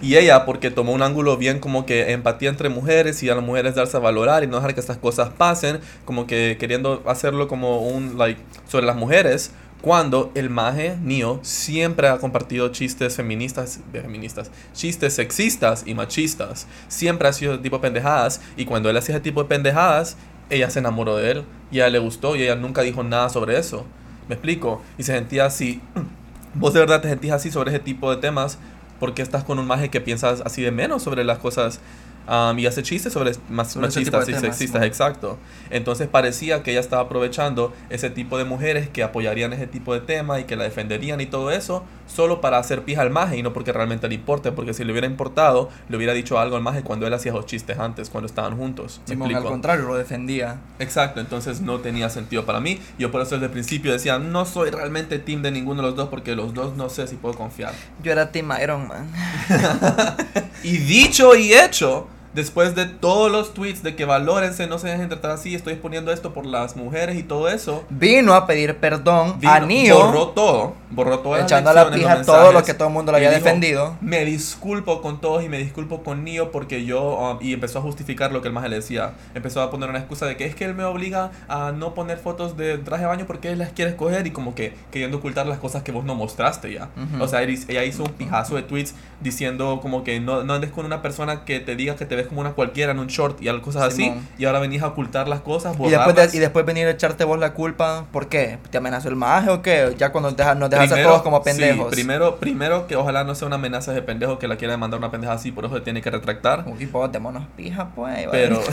Y 0.00 0.16
ella, 0.16 0.46
porque 0.46 0.70
tomó 0.70 0.92
un 0.92 1.02
ángulo 1.02 1.36
bien 1.36 1.58
como 1.60 1.84
que 1.84 2.12
empatía 2.12 2.48
entre 2.48 2.70
mujeres 2.70 3.22
y 3.22 3.28
a 3.28 3.34
las 3.34 3.44
mujeres 3.44 3.74
darse 3.74 3.98
a 3.98 4.00
valorar 4.00 4.42
y 4.42 4.46
no 4.46 4.56
dejar 4.56 4.72
que 4.74 4.80
estas 4.80 4.96
cosas 4.96 5.28
pasen, 5.30 5.80
como 6.06 6.26
que 6.26 6.56
queriendo 6.58 7.02
hacerlo 7.06 7.46
como 7.46 7.82
un, 7.82 8.16
like, 8.16 8.40
sobre 8.66 8.86
las 8.86 8.96
mujeres, 8.96 9.52
cuando 9.82 10.30
el 10.36 10.48
maje 10.48 10.96
Neo 11.02 11.40
siempre 11.42 12.08
ha 12.08 12.16
compartido 12.18 12.68
chistes 12.68 13.16
feministas, 13.16 13.80
feministas, 13.90 14.50
chistes 14.72 15.14
sexistas 15.14 15.82
y 15.84 15.94
machistas. 15.94 16.68
Siempre 16.86 17.28
ha 17.28 17.32
sido 17.32 17.58
tipo 17.58 17.76
de 17.76 17.82
pendejadas. 17.82 18.40
Y 18.56 18.64
cuando 18.64 18.88
él 18.88 18.96
hacía 18.96 19.16
ese 19.16 19.22
tipo 19.22 19.42
de 19.42 19.48
pendejadas, 19.48 20.16
ella 20.54 20.70
se 20.70 20.78
enamoró 20.78 21.16
de 21.16 21.30
él. 21.30 21.44
Y 21.70 21.76
ella 21.76 21.88
le 21.88 21.98
gustó 21.98 22.36
y 22.36 22.42
ella 22.42 22.56
nunca 22.56 22.82
dijo 22.82 23.02
nada 23.02 23.28
sobre 23.28 23.58
eso. 23.58 23.84
¿Me 24.28 24.34
explico? 24.34 24.82
Y 24.98 25.02
se 25.02 25.14
sentía 25.14 25.46
así. 25.46 25.80
¿Vos 26.54 26.74
de 26.74 26.80
verdad 26.80 27.00
te 27.00 27.08
sentís 27.08 27.32
así 27.32 27.50
sobre 27.50 27.70
ese 27.70 27.80
tipo 27.80 28.10
de 28.14 28.20
temas? 28.20 28.58
porque 29.02 29.20
estás 29.20 29.42
con 29.42 29.58
un 29.58 29.66
maje 29.66 29.90
que 29.90 30.00
piensas 30.00 30.42
así 30.46 30.62
de 30.62 30.70
menos 30.70 31.02
sobre 31.02 31.24
las 31.24 31.38
cosas 31.38 31.80
um, 32.28 32.58
y 32.58 32.66
hace 32.66 32.82
chistes 32.82 33.12
sobre 33.12 33.32
más 33.48 33.72
Sobre 33.72 33.86
machistas 33.86 34.28
y 34.28 34.32
temas, 34.32 34.40
sexistas, 34.40 34.82
exacto. 34.84 35.38
Entonces 35.70 36.08
parecía 36.08 36.62
que 36.62 36.72
ella 36.72 36.80
estaba 36.80 37.02
aprovechando 37.02 37.72
ese 37.90 38.10
tipo 38.10 38.38
de 38.38 38.44
mujeres 38.44 38.88
que 38.88 39.02
apoyarían 39.02 39.52
ese 39.52 39.66
tipo 39.66 39.94
de 39.94 40.00
tema 40.00 40.40
y 40.40 40.44
que 40.44 40.56
la 40.56 40.64
defenderían 40.64 41.20
y 41.20 41.26
todo 41.26 41.50
eso, 41.50 41.84
solo 42.06 42.40
para 42.40 42.58
hacer 42.58 42.82
pija 42.82 43.02
al 43.02 43.10
maje 43.10 43.38
y 43.38 43.42
no 43.42 43.52
porque 43.52 43.72
realmente 43.72 44.08
le 44.08 44.14
importe, 44.14 44.52
porque 44.52 44.74
si 44.74 44.84
le 44.84 44.92
hubiera 44.92 45.06
importado, 45.06 45.70
le 45.88 45.96
hubiera 45.96 46.12
dicho 46.12 46.38
algo 46.38 46.56
al 46.56 46.62
maje 46.62 46.82
cuando 46.82 47.06
él 47.06 47.14
hacía 47.14 47.32
los 47.32 47.46
chistes 47.46 47.78
antes, 47.78 48.10
cuando 48.10 48.26
estaban 48.26 48.56
juntos. 48.56 49.00
¿Me 49.06 49.14
Simón, 49.14 49.34
al 49.34 49.44
contrario, 49.44 49.86
lo 49.86 49.96
defendía. 49.96 50.60
Exacto, 50.78 51.20
entonces 51.20 51.60
no 51.60 51.80
tenía 51.80 52.10
sentido 52.10 52.44
para 52.44 52.60
mí. 52.60 52.80
Yo 52.98 53.10
por 53.10 53.22
eso 53.22 53.36
desde 53.36 53.46
el 53.46 53.52
principio 53.52 53.92
decía, 53.92 54.18
no 54.18 54.44
soy 54.44 54.70
realmente 54.70 55.18
team 55.18 55.42
de 55.42 55.50
ninguno 55.50 55.82
de 55.82 55.88
los 55.88 55.96
dos 55.96 56.08
porque 56.08 56.36
los 56.36 56.54
dos 56.54 56.76
no 56.76 56.88
sé 56.88 57.06
si 57.06 57.16
puedo 57.16 57.34
confiar. 57.34 57.72
Yo 58.02 58.12
era 58.12 58.30
Team 58.30 58.52
Iron 58.62 58.88
Man. 58.88 59.10
Y 60.64 60.78
dicho 60.78 61.34
y 61.34 61.52
hecho, 61.52 62.06
después 62.34 62.74
de 62.74 62.86
todos 62.86 63.30
los 63.30 63.54
tweets 63.54 63.82
de 63.82 63.94
que 63.94 64.04
valórense, 64.04 64.66
no 64.66 64.78
se 64.78 64.88
dejen 64.88 65.08
tratar 65.08 65.32
así, 65.32 65.54
estoy 65.54 65.74
exponiendo 65.74 66.12
esto 66.12 66.32
por 66.32 66.46
las 66.46 66.76
mujeres 66.76 67.16
y 67.16 67.22
todo 67.22 67.48
eso. 67.48 67.84
Vino 67.90 68.34
a 68.34 68.46
pedir 68.46 68.76
perdón 68.78 69.38
a 69.44 69.60
Nio. 69.60 69.98
Borró 69.98 70.28
todo, 70.28 70.74
borró 70.90 71.18
todo. 71.20 71.36
Echando 71.36 71.70
a 71.70 71.72
la 71.74 71.90
pija 71.90 72.22
todo 72.22 72.52
lo 72.52 72.62
que 72.62 72.74
todo 72.74 72.88
el 72.88 72.94
mundo 72.94 73.12
le 73.12 73.18
había 73.18 73.30
defendido. 73.30 73.96
Me 74.00 74.24
disculpo 74.24 75.02
con 75.02 75.20
todos 75.20 75.44
y 75.44 75.48
me 75.48 75.58
disculpo 75.58 76.02
con 76.02 76.24
Nio 76.24 76.50
porque 76.50 76.84
yo, 76.84 77.18
um, 77.18 77.38
y 77.40 77.52
empezó 77.52 77.78
a 77.78 77.82
justificar 77.82 78.32
lo 78.32 78.42
que 78.42 78.48
el 78.48 78.54
más 78.54 78.68
le 78.68 78.76
decía. 78.76 79.12
Empezó 79.34 79.60
a 79.62 79.70
poner 79.70 79.90
una 79.90 79.98
excusa 79.98 80.26
de 80.26 80.36
que 80.36 80.46
es 80.46 80.54
que 80.54 80.64
él 80.64 80.74
me 80.74 80.84
obliga 80.84 81.30
a 81.48 81.72
no 81.72 81.94
poner 81.94 82.18
fotos 82.18 82.56
de 82.56 82.78
traje 82.78 83.02
de 83.02 83.08
baño 83.08 83.26
porque 83.26 83.50
él 83.50 83.58
las 83.58 83.72
quiere 83.72 83.90
escoger 83.90 84.26
y 84.26 84.30
como 84.30 84.54
que 84.54 84.74
queriendo 84.90 85.18
ocultar 85.18 85.46
las 85.46 85.58
cosas 85.58 85.82
que 85.82 85.92
vos 85.92 86.04
no 86.04 86.14
mostraste 86.14 86.72
ya. 86.72 86.88
O 87.20 87.28
sea, 87.28 87.42
ella 87.42 87.84
hizo 87.84 88.04
un 88.04 88.12
pijazo 88.12 88.54
de 88.56 88.62
tweets 88.62 88.94
diciendo 89.20 89.80
como 89.80 90.04
que 90.04 90.20
no, 90.20 90.44
no 90.44 90.54
andes 90.54 90.70
con 90.70 90.86
una 90.86 91.02
persona 91.02 91.44
que 91.44 91.60
te 91.60 91.76
diga 91.76 91.96
que 91.96 92.06
te 92.06 92.21
ves 92.22 92.28
como 92.28 92.40
una 92.40 92.52
cualquiera 92.52 92.92
en 92.92 92.98
un 92.98 93.06
short 93.08 93.42
y 93.42 93.60
cosas 93.60 93.82
así. 93.82 94.12
Y 94.38 94.44
ahora 94.44 94.58
venís 94.60 94.82
a 94.82 94.88
ocultar 94.88 95.28
las 95.28 95.40
cosas, 95.40 95.76
y 95.78 95.90
después, 95.90 96.34
y 96.34 96.38
después 96.38 96.64
venir 96.64 96.86
a 96.86 96.90
echarte 96.90 97.24
vos 97.24 97.38
la 97.38 97.54
culpa. 97.54 98.06
¿Por 98.12 98.28
qué? 98.28 98.58
¿Te 98.70 98.78
amenazó 98.78 99.08
el 99.08 99.16
maje 99.16 99.50
o 99.50 99.62
qué? 99.62 99.94
Ya 99.98 100.12
cuando 100.12 100.30
nos 100.30 100.70
dejas 100.70 100.92
a 100.92 101.02
todos 101.02 101.22
como 101.22 101.42
pendejos. 101.42 101.92
primero, 101.92 102.36
primero 102.36 102.86
que 102.86 102.96
ojalá 102.96 103.24
no 103.24 103.34
sea 103.34 103.46
una 103.46 103.56
amenaza 103.56 103.92
de 103.92 104.02
pendejo 104.02 104.38
que 104.38 104.48
la 104.48 104.56
quiera 104.56 104.76
mandar 104.76 104.98
una 104.98 105.10
pendeja 105.10 105.32
así, 105.34 105.52
por 105.52 105.64
eso 105.64 105.74
se 105.74 105.80
tiene 105.82 106.02
que 106.02 106.10
retractar. 106.10 106.64
Uy, 106.66 106.86
vos, 106.86 107.10
démonos 107.10 107.44
pija, 107.56 107.90
pues. 107.94 108.28
Pero. 108.30 108.60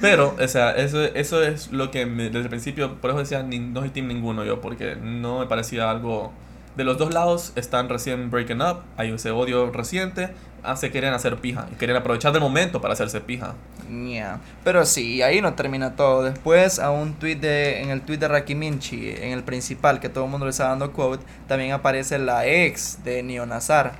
Pero, 0.00 0.34
o 0.42 0.48
sea, 0.48 0.70
eso, 0.72 1.02
eso 1.04 1.42
es 1.42 1.72
lo 1.72 1.90
que 1.90 2.06
desde 2.06 2.38
el 2.38 2.48
principio, 2.48 2.96
por 3.00 3.10
eso 3.10 3.18
decía, 3.18 3.42
no 3.42 3.80
soy 3.80 3.90
team 3.90 4.08
ninguno 4.08 4.44
yo, 4.44 4.60
porque 4.62 4.96
no 4.96 5.40
me 5.40 5.46
parecía 5.46 5.90
algo 5.90 6.32
de 6.76 6.84
los 6.84 6.98
dos 6.98 7.12
lados 7.12 7.52
están 7.56 7.88
recién 7.88 8.30
breaking 8.30 8.62
up, 8.62 8.82
hay 8.96 9.10
ese 9.10 9.30
odio 9.30 9.70
reciente, 9.70 10.30
ah, 10.62 10.76
se 10.76 10.90
quieren 10.90 11.12
hacer 11.12 11.36
pija, 11.36 11.68
quieren 11.78 11.96
aprovechar 11.96 12.32
del 12.32 12.42
momento 12.42 12.80
para 12.80 12.94
hacerse 12.94 13.20
pija. 13.20 13.54
Yeah. 13.90 14.40
Pero 14.62 14.86
sí, 14.86 15.20
ahí 15.22 15.40
no 15.40 15.54
termina 15.54 15.96
todo. 15.96 16.22
Después 16.22 16.78
a 16.78 16.90
un 16.90 17.14
tweet 17.14 17.36
de, 17.36 17.82
en 17.82 17.90
el 17.90 18.02
tweet 18.02 18.18
de 18.18 18.28
Rakiminchi, 18.28 19.10
en 19.10 19.32
el 19.32 19.42
principal, 19.42 19.98
que 19.98 20.08
todo 20.08 20.24
el 20.24 20.30
mundo 20.30 20.46
le 20.46 20.50
está 20.50 20.68
dando 20.68 20.92
quote, 20.92 21.24
también 21.48 21.72
aparece 21.72 22.18
la 22.18 22.46
ex 22.46 23.02
de 23.04 23.22
Neonazar. 23.22 23.92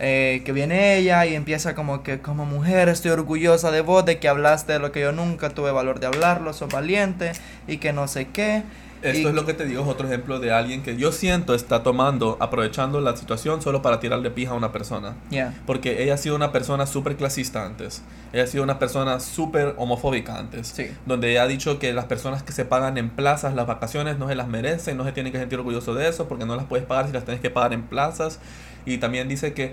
Eh, 0.00 0.42
que 0.44 0.50
viene 0.50 0.96
ella 0.96 1.24
y 1.24 1.36
empieza 1.36 1.76
como 1.76 2.02
que 2.02 2.18
como 2.18 2.44
mujer 2.44 2.88
estoy 2.88 3.12
orgullosa 3.12 3.70
de 3.70 3.80
vos, 3.80 4.04
de 4.04 4.18
que 4.18 4.28
hablaste 4.28 4.72
de 4.72 4.78
lo 4.80 4.90
que 4.90 5.00
yo 5.00 5.12
nunca 5.12 5.50
tuve 5.50 5.70
valor 5.70 6.00
de 6.00 6.08
hablarlo, 6.08 6.52
sos 6.52 6.68
valiente 6.68 7.30
y 7.68 7.76
que 7.76 7.92
no 7.92 8.08
sé 8.08 8.26
qué. 8.26 8.64
Esto 9.04 9.28
es 9.28 9.34
lo 9.34 9.44
que 9.44 9.54
te 9.54 9.66
digo, 9.66 9.82
es 9.82 9.88
otro 9.88 10.06
ejemplo 10.08 10.40
de 10.40 10.52
alguien 10.52 10.82
que 10.82 10.96
yo 10.96 11.12
siento 11.12 11.54
está 11.54 11.82
tomando, 11.82 12.36
aprovechando 12.40 13.00
la 13.00 13.16
situación 13.16 13.60
solo 13.60 13.82
para 13.82 14.00
tirarle 14.00 14.30
pija 14.30 14.52
a 14.52 14.54
una 14.54 14.72
persona. 14.72 15.14
Porque 15.66 16.02
ella 16.02 16.14
ha 16.14 16.18
sido 16.18 16.36
una 16.36 16.52
persona 16.52 16.86
súper 16.86 17.16
clasista 17.16 17.64
antes. 17.66 18.02
Ella 18.32 18.44
ha 18.44 18.46
sido 18.46 18.64
una 18.64 18.78
persona 18.78 19.20
súper 19.20 19.74
homofóbica 19.76 20.38
antes. 20.38 20.74
Donde 21.06 21.30
ella 21.30 21.42
ha 21.42 21.46
dicho 21.46 21.78
que 21.78 21.92
las 21.92 22.06
personas 22.06 22.42
que 22.42 22.52
se 22.52 22.64
pagan 22.64 22.98
en 22.98 23.10
plazas 23.10 23.54
las 23.54 23.66
vacaciones 23.66 24.18
no 24.18 24.28
se 24.28 24.34
las 24.34 24.48
merecen, 24.48 24.96
no 24.96 25.04
se 25.04 25.12
tienen 25.12 25.32
que 25.32 25.38
sentir 25.38 25.58
orgullosos 25.58 25.96
de 25.96 26.08
eso 26.08 26.26
porque 26.26 26.46
no 26.46 26.56
las 26.56 26.64
puedes 26.64 26.86
pagar 26.86 27.06
si 27.06 27.12
las 27.12 27.24
tienes 27.24 27.40
que 27.40 27.50
pagar 27.50 27.72
en 27.72 27.82
plazas. 27.82 28.40
Y 28.86 28.98
también 28.98 29.28
dice 29.28 29.54
que 29.54 29.72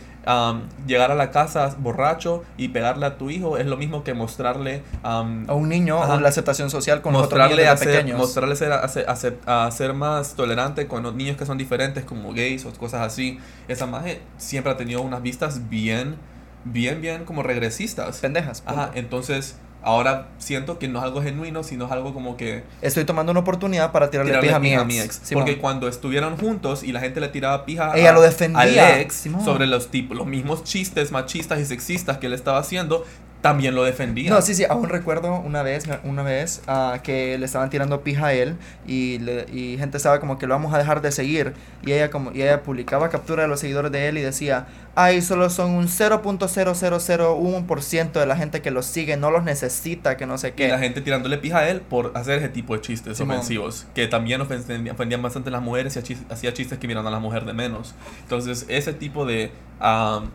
llegar 0.88 1.12
a 1.12 1.16
la 1.16 1.32
casa 1.32 1.76
borracho 1.80 2.44
y 2.58 2.70
pegarle 2.70 3.06
a 3.06 3.18
tu 3.18 3.30
hijo 3.30 3.58
es 3.58 3.66
lo 3.66 3.78
mismo 3.78 4.04
que 4.04 4.14
mostrarle 4.14 4.84
a 5.04 5.22
un 5.22 5.70
niño 5.70 6.00
la 6.20 6.30
aceptación 6.30 6.70
social 6.70 7.02
con 7.02 7.14
mostrarle 7.14 7.64
otros 7.64 7.80
niños 7.82 7.96
pequeños. 7.96 8.18
Mostrarle 8.18 8.56
ser, 8.56 8.72
a, 8.72 9.66
a, 9.66 9.72
ser 9.72 9.94
más 9.94 10.36
tolerante 10.36 10.88
con 10.88 11.04
los 11.04 11.16
niños 11.16 11.38
que 11.38 11.46
son 11.46 11.58
diferentes 11.58 12.04
como 12.06 12.34
gays 12.34 12.66
o 12.66 12.72
cosas 12.74 13.02
así. 13.02 13.40
Esa 13.68 13.86
magia 13.86 14.20
siempre 14.38 14.72
ha 14.72 14.78
tenido 14.78 15.02
unas 15.02 15.22
vistas 15.22 15.70
bien, 15.70 16.16
bien, 16.64 17.02
bien 17.02 17.26
como 17.26 17.44
regresistas. 17.44 18.20
Pendejas. 18.20 18.64
Ajá, 18.66 18.92
entonces 18.94 19.58
Ahora 19.84 20.28
siento 20.38 20.78
que 20.78 20.88
no 20.88 21.00
es 21.00 21.06
algo 21.06 21.22
genuino, 21.22 21.64
sino 21.64 21.86
es 21.86 21.92
algo 21.92 22.14
como 22.14 22.38
que... 22.38 22.64
Estoy 22.82 23.04
tomando 23.04 23.32
una 23.32 23.42
oportunidad 23.42 23.92
para 23.92 24.10
tirarle, 24.12 24.38
pija, 24.40 24.58
a 24.58 24.86
mi 24.86 25.00
ex. 25.00 25.22
porque 25.34 25.58
cuando 25.58 25.88
estuvieron 25.88 26.38
juntos 26.38 26.84
y 26.84 26.92
la 26.92 27.00
gente 27.00 27.20
le 27.20 27.30
tiraba 27.30 27.66
pija 27.66 27.92
Ella 27.96 28.12
lo 28.12 28.22
defendía. 28.22 28.62
al 28.62 29.02
ex 29.02 29.28
sobre 29.44 29.66
los, 29.66 29.90
tipos, 29.90 30.16
los 30.16 30.28
mismos 30.28 30.64
chistes 30.64 31.12
machistas 31.12 31.60
y 31.60 31.66
sexistas 31.66 32.18
que 32.20 32.28
él 32.28 32.34
estaba 32.34 32.60
haciendo, 32.60 33.06
también 33.42 33.76
lo 33.76 33.84
defendía. 33.84 34.30
No, 34.30 34.42
sí, 34.42 34.54
sí, 34.54 34.64
aún 34.70 34.88
recuerdo 34.88 35.40
una 35.40 35.64
vez, 35.64 35.86
una 36.04 36.24
vez 36.24 36.62
uh, 36.68 37.02
que 37.02 37.38
le 37.38 37.46
estaban 37.46 37.70
tirando 37.70 38.02
pija 38.02 38.28
a 38.28 38.34
él 38.34 38.56
y, 38.86 39.20
le, 39.20 39.46
y 39.52 39.78
gente 39.78 39.98
estaba 39.98 40.20
como 40.20 40.38
que 40.38 40.48
lo 40.48 40.54
vamos 40.54 40.74
a 40.74 40.78
dejar 40.78 41.02
de 41.02 41.12
seguir 41.12 41.54
y 41.84 41.92
ella 41.92 42.10
como 42.12 42.32
y 42.32 42.44
ella 42.44 42.64
publicaba 42.64 43.10
captura 43.10 43.44
de 43.44 43.50
los 43.50 43.60
seguidores 43.60 43.92
de 43.92 44.08
él 44.08 44.20
y 44.20 44.22
decía, 44.22 44.68
ay, 44.96 45.22
solo 45.22 45.50
son 45.50 45.72
un 45.72 45.88
0.0001% 45.88 48.12
de 48.12 48.26
la 48.26 48.36
gente 48.36 48.62
que 48.62 48.72
los 48.72 48.86
sigue, 48.86 49.16
no 49.18 49.32
los 49.32 49.44
necesita, 49.44 50.16
que 50.18 50.28
no 50.28 50.38
sé 50.38 50.54
qué. 50.54 50.68
Y 50.68 50.70
la 50.70 50.80
gente 50.80 51.02
tirándole 51.02 51.40
pija 51.40 51.60
a 51.60 51.70
él 51.70 51.82
por 51.82 52.12
hacer 52.16 52.38
ese 52.38 52.50
tipo 52.50 52.76
de 52.76 52.82
chistes 52.82 53.20
ofensivos, 53.20 53.88
que 53.96 54.08
también 54.08 54.42
ofendían, 54.42 54.90
ofendían, 54.90 55.22
bastante 55.22 55.50
a 55.50 55.54
las 55.54 55.64
mujeres 55.64 55.96
y 55.96 56.00
hacía 56.30 56.54
chistes 56.54 56.78
que 56.78 56.88
miran 56.88 57.08
a 57.08 57.12
la 57.12 57.20
mujer 57.20 57.46
de 57.46 57.54
menos. 57.54 57.96
Entonces, 58.22 58.68
ese 58.70 58.94
tipo 58.94 59.26
de... 59.26 59.52
Um, 59.82 60.30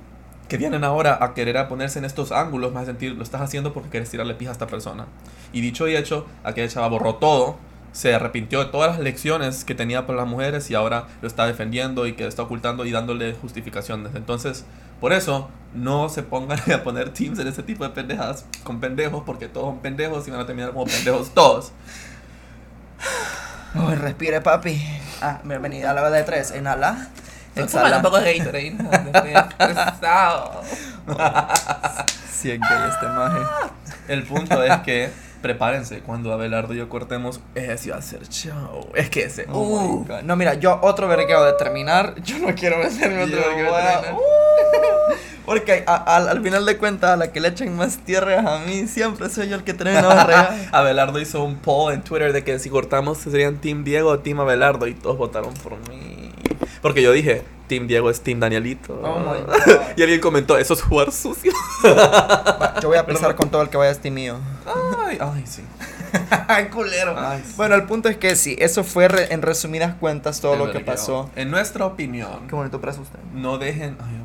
que 0.49 0.57
vienen 0.57 0.85
ahora 0.85 1.19
a 1.21 1.35
querer 1.35 1.59
a 1.59 1.69
ponerse 1.69 1.99
en 1.99 2.05
estos 2.05 2.33
ángulos, 2.33 2.73
más 2.73 2.87
sentir, 2.87 3.12
lo 3.12 3.23
estás 3.23 3.41
haciendo 3.41 3.73
porque 3.73 3.91
quieres 3.91 4.11
tirarle 4.11 4.35
pija 4.35 4.50
a 4.50 4.53
esta 4.53 4.67
persona. 4.67 5.07
Y 5.53 5.61
dicho 5.61 5.88
y 5.88 5.97
hecho, 5.97 6.26
aquella 6.45 6.69
chava 6.69 6.88
borró 6.88 7.17
todo, 7.17 7.57
se 7.93 8.15
arrepintió 8.15 8.61
de 8.62 8.71
todas 8.71 8.91
las 8.91 9.00
lecciones 9.00 9.65
que 9.65 9.75
tenía 9.75 10.07
para 10.07 10.19
las 10.19 10.29
mujeres 10.29 10.71
y 10.71 10.75
ahora 10.75 11.07
lo 11.23 11.29
está 11.29 11.47
defendiendo 11.47 12.07
y 12.07 12.12
que 12.12 12.26
está 12.26 12.43
ocultando 12.43 12.85
y 12.85 12.93
dándole 12.93 13.33
justificaciones. 13.35 14.15
Entonces, 14.15 14.65
por 15.00 15.12
eso, 15.12 15.49
no 15.75 16.09
se 16.09 16.23
pongan 16.23 16.59
a 16.73 16.83
poner 16.83 17.11
teams 17.12 17.38
en 17.38 17.49
ese 17.49 17.62
tipo 17.62 17.85
de 17.85 17.91
pendejas 17.91 18.45
con 18.62 18.81
pendejos, 18.81 19.23
porque 19.25 19.49
todos 19.49 19.67
son 19.67 19.79
pendejos 19.81 20.26
y 20.29 20.31
van 20.31 20.41
a 20.41 20.47
terminar 20.47 20.73
como 20.73 20.85
pendejos 20.85 21.31
todos. 21.31 21.73
Uy, 23.75 23.95
respire, 23.95 24.41
papi. 24.41 24.81
Ah, 25.21 25.41
bienvenida 25.45 25.91
a 25.91 25.95
la 25.95 26.11
de 26.11 26.23
tres. 26.23 26.55
Inhala. 26.57 27.09
Exhala. 27.57 27.97
un 27.97 28.03
poco 28.03 28.21
de 28.21 28.39
Gatorade. 28.39 28.77
Estoy 29.07 29.71
estresado. 29.71 30.63
Sí, 32.31 32.51
es 32.51 32.61
gay 32.61 32.89
este 32.91 33.07
maje. 33.07 33.39
El 34.09 34.23
punto 34.25 34.63
es 34.63 34.77
que 34.81 35.11
prepárense 35.41 36.01
cuando 36.01 36.33
Abelardo 36.33 36.75
y 36.75 36.79
yo 36.79 36.89
cortemos 36.89 37.41
ese 37.55 37.91
va 37.91 37.99
a 37.99 38.03
ser 38.03 38.27
show 38.29 38.89
es 38.95 39.11
que 39.11 39.25
ese 39.25 39.47
oh 39.53 39.61
uh. 39.61 40.07
no 40.25 40.35
mira 40.35 40.55
yo 40.55 40.81
otro 40.83 41.07
vergueo 41.07 41.45
de 41.45 41.53
terminar 41.53 42.15
yo 42.23 42.39
no 42.39 42.55
quiero 42.55 42.79
meterme 42.79 43.23
otro 43.23 43.37
vergueo 43.37 43.77
de 43.77 43.83
terminar 43.83 44.15
uh. 44.15 45.15
porque 45.45 45.85
al 45.87 46.43
final 46.43 46.67
de 46.67 46.77
cuentas 46.79 47.11
a 47.11 47.17
la 47.17 47.33
que 47.33 47.41
le 47.41 47.49
echen 47.49 47.77
más 47.77 47.99
tierra 47.99 48.57
a 48.57 48.59
mí 48.61 48.89
siempre 48.89 49.29
soy 49.29 49.49
yo 49.49 49.57
el 49.57 49.63
que 49.63 49.75
termina 49.75 50.03
más 50.03 50.27
Abelardo 50.73 51.21
hizo 51.21 51.45
un 51.45 51.57
poll 51.57 51.93
en 51.93 52.03
Twitter 52.03 52.33
de 52.33 52.43
que 52.43 52.59
si 52.59 52.69
cortamos 52.69 53.19
serían 53.19 53.59
Team 53.59 53.85
Diego 53.85 54.11
o 54.11 54.19
Team 54.19 54.41
Abelardo 54.41 54.89
y 54.89 54.95
todos 54.95 55.17
votaron 55.17 55.55
por 55.55 55.77
mí 55.89 56.25
porque 56.87 57.02
yo 57.02 57.11
dije, 57.11 57.43
Team 57.66 57.88
Diego 57.88 58.11
es 58.11 58.21
Team 58.21 58.38
Danielito. 58.38 58.95
Oh 59.02 59.35
y 59.97 60.02
alguien 60.02 60.21
comentó, 60.21 60.57
eso 60.57 60.75
es 60.75 60.83
jugar 60.83 61.11
sucio. 61.11 61.52
yo 62.81 62.88
voy 62.88 62.97
a 62.97 63.05
pensar 63.05 63.35
con 63.35 63.50
todo 63.50 63.62
el 63.62 63.71
que 63.71 63.76
vaya 63.76 63.90
a 63.90 63.95
Team 63.97 64.14
mío. 64.14 64.37
Ay, 65.05 65.19
ay, 65.21 65.43
sí. 65.45 65.62
Ay, 66.49 66.66
culero. 66.66 67.16
Bueno, 67.57 67.75
el 67.75 67.83
punto 67.87 68.09
es 68.09 68.16
que 68.16 68.37
sí, 68.37 68.55
eso 68.61 68.85
fue 68.85 69.09
en 69.33 69.43
resumidas 69.43 69.97
cuentas 69.97 70.40
todo 70.40 70.55
lo 70.55 70.71
que 70.71 70.78
pasó. 70.78 71.28
En 71.35 71.50
nuestra 71.50 71.87
opinión. 71.87 72.47
Qué 72.49 72.55
bonito 72.55 72.81
para 72.81 72.93
usted. 72.93 73.19
No 73.35 73.59
dejen. 73.59 73.97
Ay, 74.00 74.23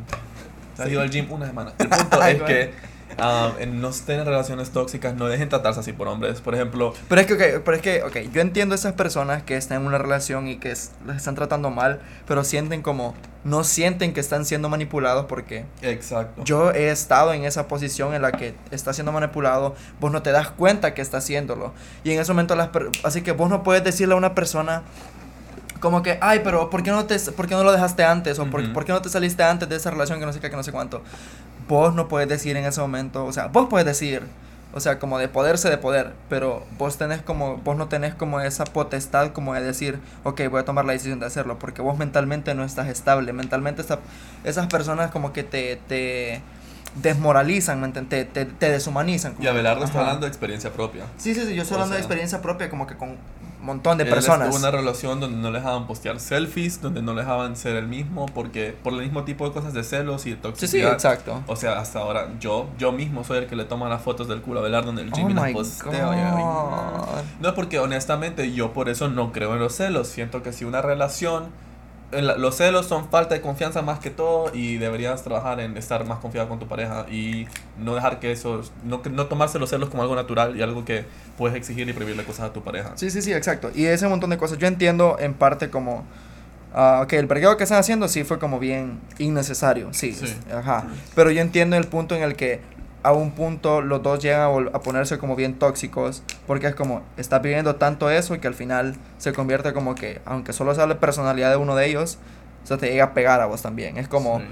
ha 0.77 0.88
ido 0.88 1.01
al 1.01 1.10
gym 1.10 1.32
una 1.32 1.48
semana. 1.48 1.74
El 1.80 1.88
punto 1.89 2.24
es 2.24 2.41
que 2.44 2.74
Ah, 3.22 3.51
no 3.68 3.90
estén 3.90 4.20
en 4.20 4.25
relaciones 4.25 4.72
tóxicas, 4.72 5.16
no 5.16 5.28
dejen 5.28 5.48
tratarse 5.48 5.80
así 5.80 5.94
por 5.94 6.08
hombres, 6.08 6.42
por 6.42 6.56
ejemplo. 6.56 6.94
Pero 7.08 7.22
es 7.22 7.28
que, 7.28 7.34
okay, 7.34 7.51
pero 7.63 7.78
es 7.78 7.84
que, 7.84 8.04
ok, 8.04 8.32
yo 8.34 8.42
entiendo 8.42 8.74
esas 8.74 8.94
personas 8.94 9.44
que 9.44 9.56
están 9.56 9.82
en 9.82 9.88
una 9.88 9.98
relación 9.98 10.48
y 10.48 10.58
que 10.58 10.70
les 10.70 10.92
están 11.16 11.36
tratando 11.36 11.70
mal, 11.70 12.01
pero 12.28 12.44
sienten 12.44 12.82
como, 12.82 13.13
no 13.44 13.63
sienten 13.63 14.13
que 14.13 14.20
están 14.20 14.46
siendo 14.46 14.70
manipulados 14.70 15.25
porque... 15.25 15.66
Exacto. 15.82 16.44
Yo 16.44 16.72
he 16.72 16.90
estado 16.90 17.34
en 17.34 17.46
esa 17.46 17.68
posición 17.68 18.13
en 18.13 18.24
la 18.24 18.32
que 18.32 18.56
está 18.72 18.94
siendo 18.94 19.12
manipulado, 19.12 19.75
vos 20.00 20.12
no 20.12 20.22
te 20.22 20.32
das 20.32 20.50
cuenta 20.50 20.94
que 20.94 21.01
está 21.01 21.18
haciéndolo. 21.18 21.74
Y 22.04 22.12
en 22.12 22.20
ese 22.20 22.32
momento, 22.32 22.56
las 22.56 22.70
así 23.04 23.22
que 23.22 23.32
vos 23.34 23.50
no 23.50 23.63
puedes 23.63 23.84
decirle 23.84 24.16
a 24.16 24.18
una 24.18 24.34
persona, 24.34 24.84
como 25.82 26.04
que, 26.04 26.18
ay, 26.22 26.42
pero 26.44 26.70
¿por 26.70 26.84
qué 26.84 26.92
no, 26.92 27.06
te, 27.06 27.20
por 27.20 27.48
qué 27.48 27.56
no 27.56 27.63
lo 27.63 27.72
dejaste 27.72 28.04
antes? 28.04 28.40
O 28.40 28.46
por, 28.46 28.86
qué 28.86 28.92
no 28.94 29.01
te 29.01 29.10
saliste 29.10 29.44
antes 29.44 29.68
de 29.68 29.75
esa 29.75 29.92
relación 29.92 30.20
que 30.20 30.25
no 30.25 30.32
sé 30.32 30.40
qué, 30.40 30.50
que 30.50 30.56
no 30.56 30.63
sé 30.63 30.72
cuánto? 30.72 31.01
Vos 31.68 31.94
no 31.94 32.08
puedes 32.08 32.30
decir 32.30 32.58
en 32.58 32.65
ese 32.65 32.82
momento, 32.82 33.25
o 33.25 33.34
sea, 33.34 33.48
vos 33.48 33.68
puedes 33.70 33.86
decir, 33.86 34.24
o 34.74 34.80
sea, 34.80 35.00
como 35.00 35.18
de 35.18 35.27
poderse 35.27 35.70
de 35.70 35.77
poder, 35.77 36.13
pero 36.30 36.65
vos 36.77 36.98
tenés 36.98 37.22
como, 37.22 37.58
vos 37.58 37.75
no 37.75 37.88
tenés 37.88 38.15
como 38.15 38.39
esa 38.39 38.63
potestad 38.63 39.32
como 39.32 39.53
de 39.53 39.62
decir, 39.62 40.00
ok, 40.24 40.41
voy 40.50 40.62
a 40.62 40.65
tomar 40.65 40.86
la 40.86 40.94
decisión 40.94 41.20
de 41.20 41.25
hacerlo, 41.25 41.60
porque 41.60 41.82
vos 41.82 41.98
mentalmente 41.98 42.53
no 42.56 42.63
estás 42.63 42.88
estable, 42.88 43.34
mentalmente 43.34 43.84
esas 44.44 44.68
personas 44.68 45.12
como 45.12 45.34
que 45.34 45.44
te, 45.44 45.77
te 45.88 46.41
desmoralizan, 46.96 47.91
te, 47.94 48.25
te, 48.25 48.46
te 48.46 48.70
deshumanizan. 48.70 49.36
y 49.39 49.48
Abelardo 49.48 49.86
está 49.86 50.00
hablando 50.00 50.22
de 50.22 50.27
experiencia 50.30 50.72
propia. 50.72 51.06
Sí, 51.18 51.34
sí, 51.34 51.46
sí, 51.46 51.56
yo 51.56 51.63
estoy 51.63 51.75
hablando 51.75 51.96
de 51.96 52.01
experiencia 52.01 52.41
propia, 52.41 52.70
como 52.70 52.88
que 52.88 52.96
con 52.96 53.18
montón 53.65 53.98
de 53.98 54.03
Él 54.06 54.10
personas. 54.10 54.48
estuvo 54.48 54.58
en 54.60 54.63
una 54.72 54.72
relación 54.80 55.20
donde 55.20 55.38
no 55.38 55.51
le 55.51 55.60
dejaban 55.60 55.88
postear 55.88 56.20
selfies, 56.20 56.82
donde 56.82 57.01
no 57.01 57.13
le 57.13 57.22
dejaban 57.22 57.56
ser 57.56 57.75
el 57.75 57.88
mismo, 57.88 58.25
porque 58.27 58.75
por 58.84 58.94
el 58.94 59.00
mismo 59.00 59.24
tipo 59.24 59.48
de 59.48 59.53
cosas 59.53 59.74
de 59.74 59.84
celos 59.84 60.25
y 60.25 60.32
de 60.32 60.36
Sí, 60.38 60.41
toxicidad. 60.41 60.89
sí, 60.89 60.94
exacto. 60.94 61.44
O 61.48 61.56
sea, 61.56 61.80
hasta 61.80 62.00
ahora 62.00 62.30
yo 62.39 62.68
yo 62.77 62.91
mismo 62.91 63.24
soy 63.24 63.39
el 63.39 63.48
que 63.48 63.56
le 63.56 63.65
toma 63.65 63.88
las 63.89 64.01
fotos 64.01 64.27
del 64.27 64.41
culo 64.41 64.60
a 64.60 64.63
Belardo 64.63 64.91
en 64.91 65.00
el 65.00 65.12
gym 65.12 65.27
Oh 65.27 65.34
las 65.34 65.53
no. 65.53 67.50
No, 67.50 67.56
porque 67.56 67.80
honestamente 67.80 68.51
yo 68.53 68.74
por 68.74 68.89
eso 68.89 69.10
no 69.10 69.32
creo 69.32 69.53
en 69.53 69.60
los 69.60 69.74
celos. 69.75 70.08
Siento 70.08 70.41
que 70.44 70.53
si 70.53 70.65
una 70.65 70.82
relación... 70.82 71.46
Los 72.12 72.58
celos 72.58 72.88
son 72.88 73.10
falta 73.10 73.36
de 73.36 73.41
confianza 73.41 73.82
más 73.82 74.00
que 74.00 74.10
todo 74.10 74.53
y 74.53 74.77
deberías 74.77 75.24
trabajar 75.24 75.60
en 75.60 75.77
estar 75.77 76.06
más 76.06 76.20
confiado 76.20 76.50
con 76.50 76.60
tu 76.60 76.68
pareja 76.68 77.06
y 77.10 77.48
no 77.77 77.96
dejar 77.96 78.20
que 78.20 78.32
eso, 78.32 78.62
no, 78.84 79.01
no 79.10 79.25
tomarse 79.27 79.60
los 79.60 79.70
celos 79.70 79.89
como 79.89 80.03
algo 80.03 80.15
natural 80.15 80.58
y 80.58 80.62
algo 80.62 80.84
que 80.84 81.06
puedes 81.38 81.56
exigir 81.56 81.88
y 81.88 81.94
prohibirle 81.94 82.24
cosas 82.25 82.50
a 82.50 82.53
tu 82.53 82.62
pareja. 82.63 82.91
Sí, 82.96 83.10
sí, 83.10 83.22
sí, 83.22 83.32
exacto. 83.34 83.72
Y 83.74 83.86
ese 83.86 84.08
montón 84.08 84.30
de 84.30 84.38
cosas. 84.38 84.58
Yo 84.58 84.68
entiendo 84.68 85.18
en 85.20 85.34
parte 85.34 85.70
como. 85.70 86.06
ah, 86.74 87.01
ok, 87.03 87.13
el 87.13 87.27
vergueo 87.27 87.56
que 87.58 87.63
están 87.63 87.80
haciendo 87.80 88.08
sí 88.08 88.24
fue 88.24 88.39
como 88.39 88.60
bien 88.60 89.00
innecesario. 89.18 89.89
Sí. 89.94 90.12
Sí. 90.13 90.36
Ajá. 90.53 90.86
Pero 91.15 91.32
yo 91.32 91.41
entiendo 91.41 91.77
el 91.77 91.86
punto 91.86 92.15
en 92.15 92.24
el 92.24 92.36
que 92.36 92.60
a 93.03 93.12
un 93.13 93.31
punto 93.31 93.81
los 93.81 94.03
dos 94.03 94.20
llegan 94.20 94.70
a, 94.74 94.79
ponerse 94.79 95.17
como 95.17 95.36
bien 95.36 95.58
tóxicos. 95.58 96.24
Porque 96.48 96.67
es 96.67 96.75
como, 96.75 97.01
estás 97.17 97.41
viviendo 97.41 97.75
tanto 97.75 98.10
eso 98.10 98.36
y 98.36 98.39
que 98.39 98.48
al 98.48 98.53
final 98.53 98.96
se 99.17 99.34
convierte 99.34 99.74
como 99.74 99.96
que, 99.96 100.22
aunque 100.25 100.53
solo 100.53 100.74
sea 100.75 100.88
la 100.88 101.00
personalidad 101.00 101.50
de 101.50 101.58
uno 101.58 101.75
de 101.75 101.88
ellos, 101.88 102.17
se 102.63 102.77
te 102.77 102.89
llega 102.89 103.05
a 103.05 103.13
pegar 103.13 103.41
a 103.41 103.46
vos 103.46 103.62
también. 103.62 103.98
Es 103.98 104.08
como, 104.08 104.39
Sí. 104.39 104.46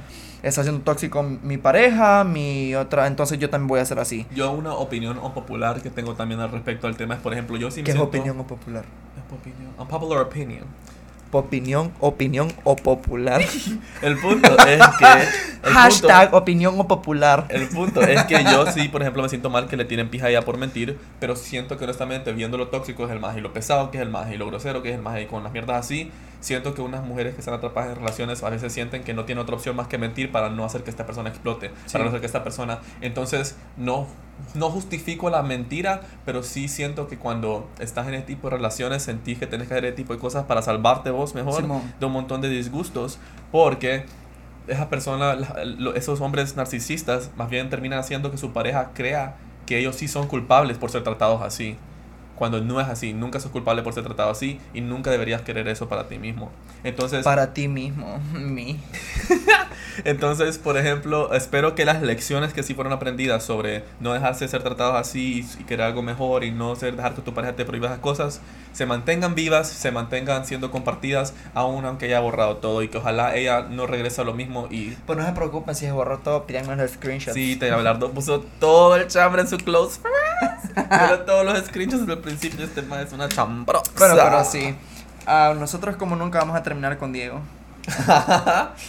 está 0.43 0.63
siendo 0.63 0.81
tóxico 0.81 1.21
mi 1.23 1.57
pareja, 1.57 2.23
mi 2.23 2.75
otra, 2.75 3.07
entonces 3.07 3.37
yo 3.39 3.49
también 3.49 3.67
voy 3.67 3.79
a 3.79 3.85
ser 3.85 3.99
así. 3.99 4.25
Yo 4.33 4.51
una 4.51 4.73
opinión 4.73 5.19
popular 5.33 5.81
que 5.81 5.89
tengo 5.89 6.15
también 6.15 6.39
al 6.39 6.51
respecto 6.51 6.87
al 6.87 6.95
tema 6.95 7.15
es, 7.15 7.21
por 7.21 7.33
ejemplo, 7.33 7.57
yo 7.57 7.69
sí 7.71 7.81
me 7.81 7.85
¿Qué 7.85 7.91
es 7.91 7.99
opinión 7.99 8.39
o 8.39 8.47
popular? 8.47 8.85
Opinión. 9.31 9.71
Unpopular 9.77 10.23
opinion. 10.23 10.63
Opinión, 11.31 11.91
opinión 11.99 12.51
o 12.63 12.75
popular. 12.75 13.41
El 14.01 14.17
punto 14.17 14.57
es 14.65 14.81
que... 14.97 15.05
el 15.63 15.73
Hashtag 15.73 16.29
punto- 16.31 16.37
opinión 16.37 16.75
o 16.79 16.87
popular. 16.87 17.45
El 17.49 17.67
punto 17.67 18.01
es 18.01 18.23
que 18.23 18.43
yo 18.43 18.65
sí, 18.71 18.87
por 18.87 19.01
ejemplo, 19.01 19.21
me 19.21 19.29
siento 19.29 19.49
mal 19.49 19.67
que 19.67 19.77
le 19.77 19.85
tiren 19.85 20.09
pija 20.09 20.25
a 20.27 20.29
ella 20.29 20.41
por 20.41 20.57
mentir, 20.57 20.97
pero 21.19 21.35
siento 21.35 21.77
que 21.77 21.83
honestamente, 21.83 22.31
viendo 22.33 22.57
lo 22.57 22.69
tóxico 22.69 23.05
es 23.05 23.11
el 23.11 23.19
más 23.19 23.37
y 23.37 23.41
lo 23.41 23.53
pesado 23.53 23.91
que 23.91 23.97
es 23.97 24.01
el 24.03 24.09
más 24.09 24.31
y 24.31 24.37
lo 24.37 24.47
grosero 24.47 24.81
que 24.81 24.89
es 24.89 24.95
el 24.95 25.01
más 25.01 25.19
y 25.21 25.25
con 25.25 25.43
las 25.43 25.51
mierdas 25.51 25.85
así, 25.85 26.09
siento 26.39 26.73
que 26.73 26.81
unas 26.81 27.03
mujeres 27.05 27.33
que 27.33 27.39
están 27.41 27.53
atrapadas 27.53 27.89
en 27.89 27.95
relaciones 27.97 28.43
a 28.43 28.49
veces 28.49 28.71
sienten 28.71 29.03
que 29.03 29.13
no 29.13 29.25
tienen 29.25 29.41
otra 29.41 29.55
opción 29.55 29.75
más 29.75 29.87
que 29.87 29.97
mentir 29.97 30.31
para 30.31 30.49
no 30.49 30.63
hacer 30.65 30.83
que 30.83 30.89
esta 30.89 31.05
persona 31.05 31.29
explote, 31.29 31.71
Sí. 31.85 31.91
para 31.93 32.05
no 32.05 32.09
hacer 32.09 32.21
que 32.21 32.25
esta 32.27 32.43
persona... 32.43 32.79
Entonces, 33.01 33.57
no, 33.77 34.07
no 34.53 34.69
justifico 34.69 35.29
la 35.29 35.43
mentira, 35.43 36.01
pero 36.25 36.41
sí 36.43 36.67
siento 36.69 37.07
que 37.07 37.17
cuando 37.17 37.67
estás 37.79 38.07
en 38.07 38.13
este 38.13 38.27
tipo 38.27 38.49
de 38.49 38.55
relaciones 38.57 39.03
sentís 39.03 39.37
que 39.37 39.47
tenés 39.47 39.67
que 39.67 39.73
hacer 39.73 39.85
este 39.85 39.97
tipo 39.97 40.13
de 40.13 40.19
cosas 40.19 40.45
para 40.45 40.61
salvarte 40.61 41.09
vos 41.11 41.35
mejor 41.35 41.61
Simón. 41.61 41.81
de 41.99 42.05
un 42.05 42.13
montón 42.13 42.39
de 42.41 42.49
disgustos, 42.49 43.19
porque 43.51 44.05
esa 44.67 44.87
persona, 44.89 45.35
esos 45.95 46.21
hombres 46.21 46.55
narcisistas, 46.55 47.31
más 47.35 47.49
bien 47.49 47.69
terminan 47.69 47.99
haciendo 47.99 48.31
que 48.31 48.37
su 48.37 48.53
pareja 48.53 48.91
crea 48.93 49.35
que 49.65 49.77
ellos 49.79 49.95
sí 49.95 50.07
son 50.07 50.27
culpables 50.27 50.77
por 50.77 50.89
ser 50.89 51.03
tratados 51.03 51.41
así. 51.41 51.75
Cuando 52.39 52.61
no 52.61 52.79
es 52.79 52.87
así, 52.87 53.13
nunca 53.13 53.39
sos 53.41 53.51
culpable 53.51 53.83
por 53.83 53.93
ser 53.93 54.05
tratado 54.05 54.31
así 54.31 54.59
y 54.73 54.79
nunca 54.79 55.11
deberías 55.11 55.41
querer 55.41 55.67
eso 55.67 55.89
para 55.89 56.07
ti 56.07 56.17
mismo. 56.17 56.49
Entonces, 56.85 57.25
Para 57.25 57.53
ti 57.53 57.67
mismo. 57.67 58.19
Mi. 58.33 58.79
entonces, 60.05 60.57
por 60.57 60.77
ejemplo, 60.77 61.33
espero 61.33 61.75
que 61.75 61.83
las 61.83 62.01
lecciones 62.01 62.53
que 62.53 62.63
sí 62.63 62.73
fueron 62.73 62.93
aprendidas 62.93 63.43
sobre 63.43 63.83
no 63.99 64.13
dejarse 64.13 64.47
ser 64.47 64.63
tratados 64.63 64.95
así 64.95 65.45
y, 65.59 65.61
y 65.61 65.65
querer 65.65 65.87
algo 65.87 66.01
mejor 66.01 66.45
y 66.45 66.51
no 66.51 66.75
ser, 66.77 66.95
dejar 66.95 67.13
que 67.13 67.21
tu 67.21 67.33
pareja 67.33 67.57
te 67.57 67.65
prohíba 67.65 67.87
esas 67.87 67.99
cosas, 67.99 68.41
se 68.71 68.85
mantengan 68.85 69.35
vivas, 69.35 69.67
se 69.67 69.91
mantengan 69.91 70.45
siendo 70.45 70.71
compartidas, 70.71 71.33
aún 71.53 71.85
aunque 71.85 72.05
haya 72.05 72.19
borrado 72.19 72.57
todo 72.57 72.81
y 72.83 72.87
que 72.87 72.97
ojalá 72.97 73.35
ella 73.35 73.63
no 73.63 73.87
regrese 73.87 74.21
a 74.21 74.23
lo 74.23 74.33
mismo 74.33 74.67
y 74.69 74.91
Pues 75.05 75.17
no 75.17 75.25
se 75.25 75.31
preocupen 75.33 75.75
si 75.75 75.85
se 75.85 75.91
borró 75.91 76.19
todo, 76.19 76.45
pídanme 76.45 76.75
los 76.75 76.91
screenshots. 76.91 77.33
Sí, 77.33 77.55
te 77.55 77.71
Abelardo 77.71 78.11
puso 78.11 78.41
todo 78.59 78.95
el 78.95 79.07
chambre 79.07 79.41
en 79.41 79.47
su 79.47 79.57
close 79.57 79.99
friends. 79.99 80.87
Pero 80.89 81.19
todos 81.21 81.45
los 81.45 81.65
screenshots 81.65 82.07
del 82.07 82.19
principio 82.19 82.65
este 82.65 82.81
man 82.81 83.05
es 83.05 83.13
una 83.13 83.27
chambrosa. 83.29 83.91
Bueno, 83.97 84.15
pero 84.15 84.43
sí. 84.45 84.75
Ah, 85.25 85.53
nosotros 85.57 85.95
como 85.97 86.15
nunca 86.15 86.39
vamos 86.39 86.55
a 86.55 86.63
terminar 86.63 86.97
con 86.97 87.11
Diego. 87.11 87.41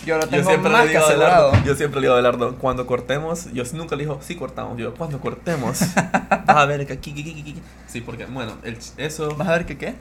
Yo 0.07 0.17
lo 0.17 0.23
Yo 0.25 0.29
tengo 0.29 0.49
siempre, 0.49 0.71
más 0.71 0.81
le 0.83 0.87
que 0.87 0.93
digo 0.95 1.05
a 1.05 1.07
asegurado. 1.09 1.49
Abelardo, 1.49 1.67
yo 1.67 1.75
siempre 1.75 2.01
le 2.01 2.07
digo 2.07 2.15
a 2.15 2.19
Abelardo, 2.19 2.57
cuando 2.59 2.87
cortemos, 2.87 3.53
yo 3.53 3.65
nunca 3.73 3.97
le 3.97 4.05
digo, 4.05 4.19
sí 4.23 4.37
cortamos, 4.37 4.77
yo, 4.79 4.95
cuando 4.95 5.21
cortemos, 5.21 5.81
vas 5.95 6.57
a 6.57 6.67
ver 6.67 6.87
que 6.87 6.93
aquí, 6.95 7.13
aquí, 7.13 7.41
aquí. 7.41 7.63
Sí, 7.87 8.01
porque, 8.01 8.27
bueno, 8.27 8.53
el, 8.63 8.79
eso, 8.97 9.35
¿Vas 9.37 9.49
a 9.49 9.53
ver 9.53 9.67
que 9.67 9.79
qué? 9.79 9.95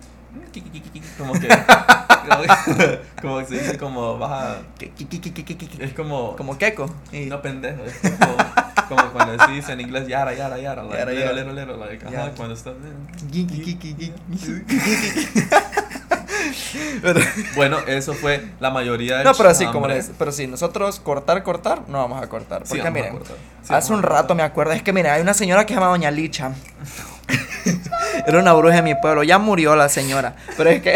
como 1.18 1.34
que, 1.34 1.48
como 2.28 2.44
que, 2.44 3.00
como 3.22 3.40
que 3.40 3.46
se 3.46 3.54
dice 3.56 3.78
como, 3.80 4.18
vas 4.20 4.32
a, 4.32 4.58
es 5.80 5.94
como, 5.94 6.36
Como 6.36 6.58
Keko. 6.58 6.94
Y- 7.12 7.26
no 7.26 7.42
pendejo, 7.42 7.84
es 7.84 7.96
como, 8.18 8.38
como 8.88 9.12
cuando 9.12 9.38
decís 9.38 9.68
en 9.70 9.82
inglés 9.82 10.08
yara, 10.08 10.34
yara, 10.34 10.60
yara, 10.60 10.84
like, 10.84 10.98
Yara, 10.98 11.12
lero, 11.12 11.34
lero, 11.34 11.54
lero, 11.54 11.78
like, 11.78 12.06
ajá, 12.06 12.32
cuando 12.36 12.54
estás... 12.54 12.74
Bueno, 17.56 17.80
eso 17.88 18.14
fue 18.14 18.46
la 18.60 18.70
mayoría 18.70 19.18
del 19.18 19.26
No, 19.26 19.34
pero 19.34 19.54
sí, 19.54 19.66
como 19.68 19.88
les, 19.88 20.12
pero 20.18 20.32
sí, 20.32 20.48
nosotros 20.48 21.00
cortar, 21.00 21.44
cortar, 21.44 21.82
no 21.88 22.00
vamos 22.00 22.22
a 22.22 22.28
cortar. 22.28 22.64
Porque 22.68 22.90
miren, 22.92 23.18
cortar. 23.18 23.38
Sí, 23.64 23.74
hace 23.74 23.94
un 23.94 24.04
rato 24.04 24.36
me 24.36 24.44
acuerdo, 24.44 24.74
es 24.74 24.84
que 24.84 24.94
mira, 24.94 25.14
hay 25.14 25.22
una 25.22 25.34
señora 25.34 25.66
que 25.66 25.74
se 25.74 25.80
llama 25.80 25.92
Doña 25.92 26.12
Licha. 26.12 26.52
Era 28.28 28.40
una 28.40 28.54
bruja 28.54 28.76
de 28.76 28.82
mi 28.82 28.96
pueblo, 28.96 29.24
ya 29.24 29.38
murió 29.38 29.76
la 29.76 29.90
señora, 29.90 30.36
pero 30.58 30.70
es 30.70 30.82
que 30.82 30.94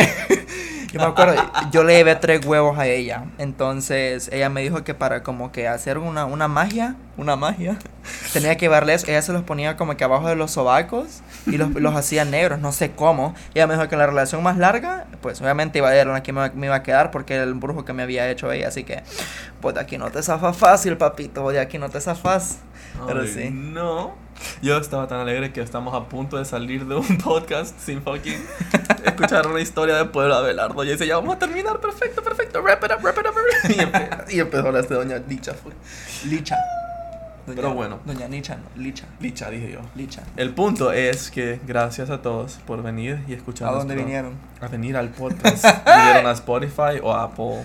yo 0.93 0.99
me 0.99 1.07
acuerdo, 1.07 1.33
yo 1.71 1.83
le 1.83 1.95
llevé 1.95 2.15
tres 2.15 2.45
huevos 2.45 2.77
a 2.77 2.85
ella, 2.85 3.25
entonces 3.39 4.29
ella 4.31 4.49
me 4.49 4.61
dijo 4.61 4.83
que 4.83 4.93
para 4.93 5.23
como 5.23 5.51
que 5.51 5.67
hacer 5.67 5.97
una, 5.97 6.25
una 6.25 6.47
magia, 6.47 6.95
una 7.17 7.35
magia, 7.35 7.79
tenía 8.33 8.55
que 8.57 8.65
llevarle 8.65 8.93
eso, 8.93 9.07
ella 9.07 9.23
se 9.23 9.33
los 9.33 9.41
ponía 9.41 9.75
como 9.75 9.97
que 9.97 10.03
abajo 10.03 10.27
de 10.27 10.35
los 10.35 10.51
sobacos 10.51 11.21
y 11.47 11.57
los, 11.57 11.71
los 11.71 11.95
hacía 11.95 12.25
negros, 12.25 12.59
no 12.59 12.71
sé 12.71 12.91
cómo, 12.91 13.33
ella 13.55 13.65
me 13.65 13.73
dijo 13.73 13.89
que 13.89 13.97
la 13.97 14.05
relación 14.05 14.43
más 14.43 14.57
larga, 14.57 15.07
pues 15.21 15.41
obviamente 15.41 15.79
iba 15.79 15.89
a 15.89 15.93
ser 15.93 16.05
la 16.05 16.21
que 16.21 16.31
me, 16.31 16.51
me 16.51 16.67
iba 16.67 16.75
a 16.75 16.83
quedar 16.83 17.09
porque 17.09 17.33
era 17.33 17.43
el 17.43 17.55
brujo 17.55 17.85
que 17.85 17.93
me 17.93 18.03
había 18.03 18.29
hecho 18.29 18.51
ella, 18.51 18.67
así 18.67 18.83
que 18.83 19.01
pues 19.61 19.73
de 19.73 19.81
aquí 19.81 19.97
no 19.97 20.11
te 20.11 20.21
zafas 20.21 20.55
fácil, 20.55 20.97
papito, 20.97 21.49
de 21.49 21.59
aquí 21.59 21.79
no 21.79 21.89
te 21.89 21.99
zafas. 21.99 22.59
Pero 23.07 23.25
sí. 23.25 23.49
No. 23.49 24.22
Yo 24.61 24.77
estaba 24.77 25.07
tan 25.07 25.19
alegre 25.19 25.51
que 25.53 25.61
estamos 25.61 25.93
a 25.93 26.05
punto 26.09 26.37
de 26.37 26.45
salir 26.45 26.85
de 26.85 26.95
un 26.95 27.17
podcast 27.23 27.77
sin 27.79 28.01
fucking 28.01 28.43
escuchar 29.05 29.47
una 29.47 29.59
historia 29.61 29.95
de 29.95 30.05
Pueblo 30.05 30.35
Abelardo. 30.35 30.83
Y 30.83 30.89
dice, 30.91 31.05
ya 31.07 31.15
vamos 31.17 31.35
a 31.35 31.39
terminar, 31.39 31.79
perfecto, 31.79 32.23
perfecto, 32.23 32.61
wrap 32.61 32.83
it 32.83 32.91
up, 32.91 33.03
wrap 33.03 33.17
it 33.17 33.25
up. 33.27 33.33
wrap 33.35 33.71
it 33.71 33.71
up. 33.71 33.71
Y, 33.73 33.79
empe- 33.79 34.33
y 34.33 34.39
empezó 34.39 34.71
la 34.71 34.81
de 34.81 34.95
Doña 34.95 35.17
Licha. 35.27 35.53
Fue. 35.53 35.71
Licha. 36.29 36.57
Pero 37.45 37.73
bueno. 37.73 37.99
Doña 38.05 38.27
Licha, 38.27 38.55
no, 38.55 38.81
Licha. 38.81 39.05
Licha, 39.19 39.49
dije 39.49 39.71
yo. 39.73 39.79
Licha. 39.95 40.23
El 40.37 40.51
punto 40.53 40.91
es 40.93 41.29
que 41.29 41.59
gracias 41.67 42.09
a 42.09 42.21
todos 42.21 42.53
por 42.65 42.81
venir 42.83 43.19
y 43.27 43.33
escuchar. 43.33 43.67
¿A 43.67 43.71
dónde 43.71 43.95
vinieron? 43.95 44.33
A 44.61 44.67
venir 44.67 44.95
al 44.95 45.09
podcast. 45.09 45.65
Vinieron 45.85 46.25
a 46.27 46.31
Spotify 46.31 46.99
o 47.01 47.13
a 47.13 47.23
Apple 47.23 47.63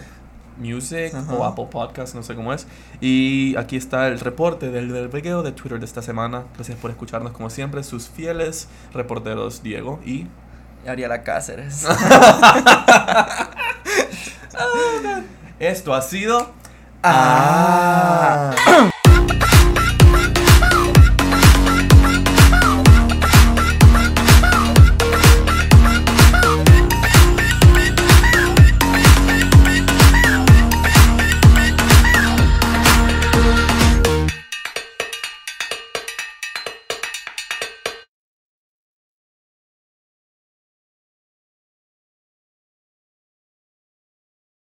Music 0.59 1.14
Ajá. 1.14 1.33
o 1.33 1.44
Apple 1.44 1.68
Podcast, 1.71 2.14
no 2.14 2.23
sé 2.23 2.35
cómo 2.35 2.53
es. 2.53 2.66
Y 3.01 3.57
aquí 3.57 3.77
está 3.77 4.09
el 4.09 4.21
reporte 4.21 4.71
del 4.71 4.90
verbegueo 4.90 5.42
de 5.42 5.53
Twitter 5.53 5.79
de 5.79 5.87
esta 5.87 6.03
semana. 6.03 6.44
Gracias 6.55 6.79
por 6.79 6.90
escucharnos 6.90 7.33
como 7.33 7.51
siempre, 7.51 7.83
sus 7.83 8.09
fieles 8.09 8.68
reporteros 8.92 9.62
Diego 9.62 10.01
y... 10.05 10.27
Ariela 10.87 11.23
Cáceres. 11.23 11.87
Esto 15.59 15.94
ha 15.94 16.03
sido... 16.03 16.53
ah. 17.03 18.55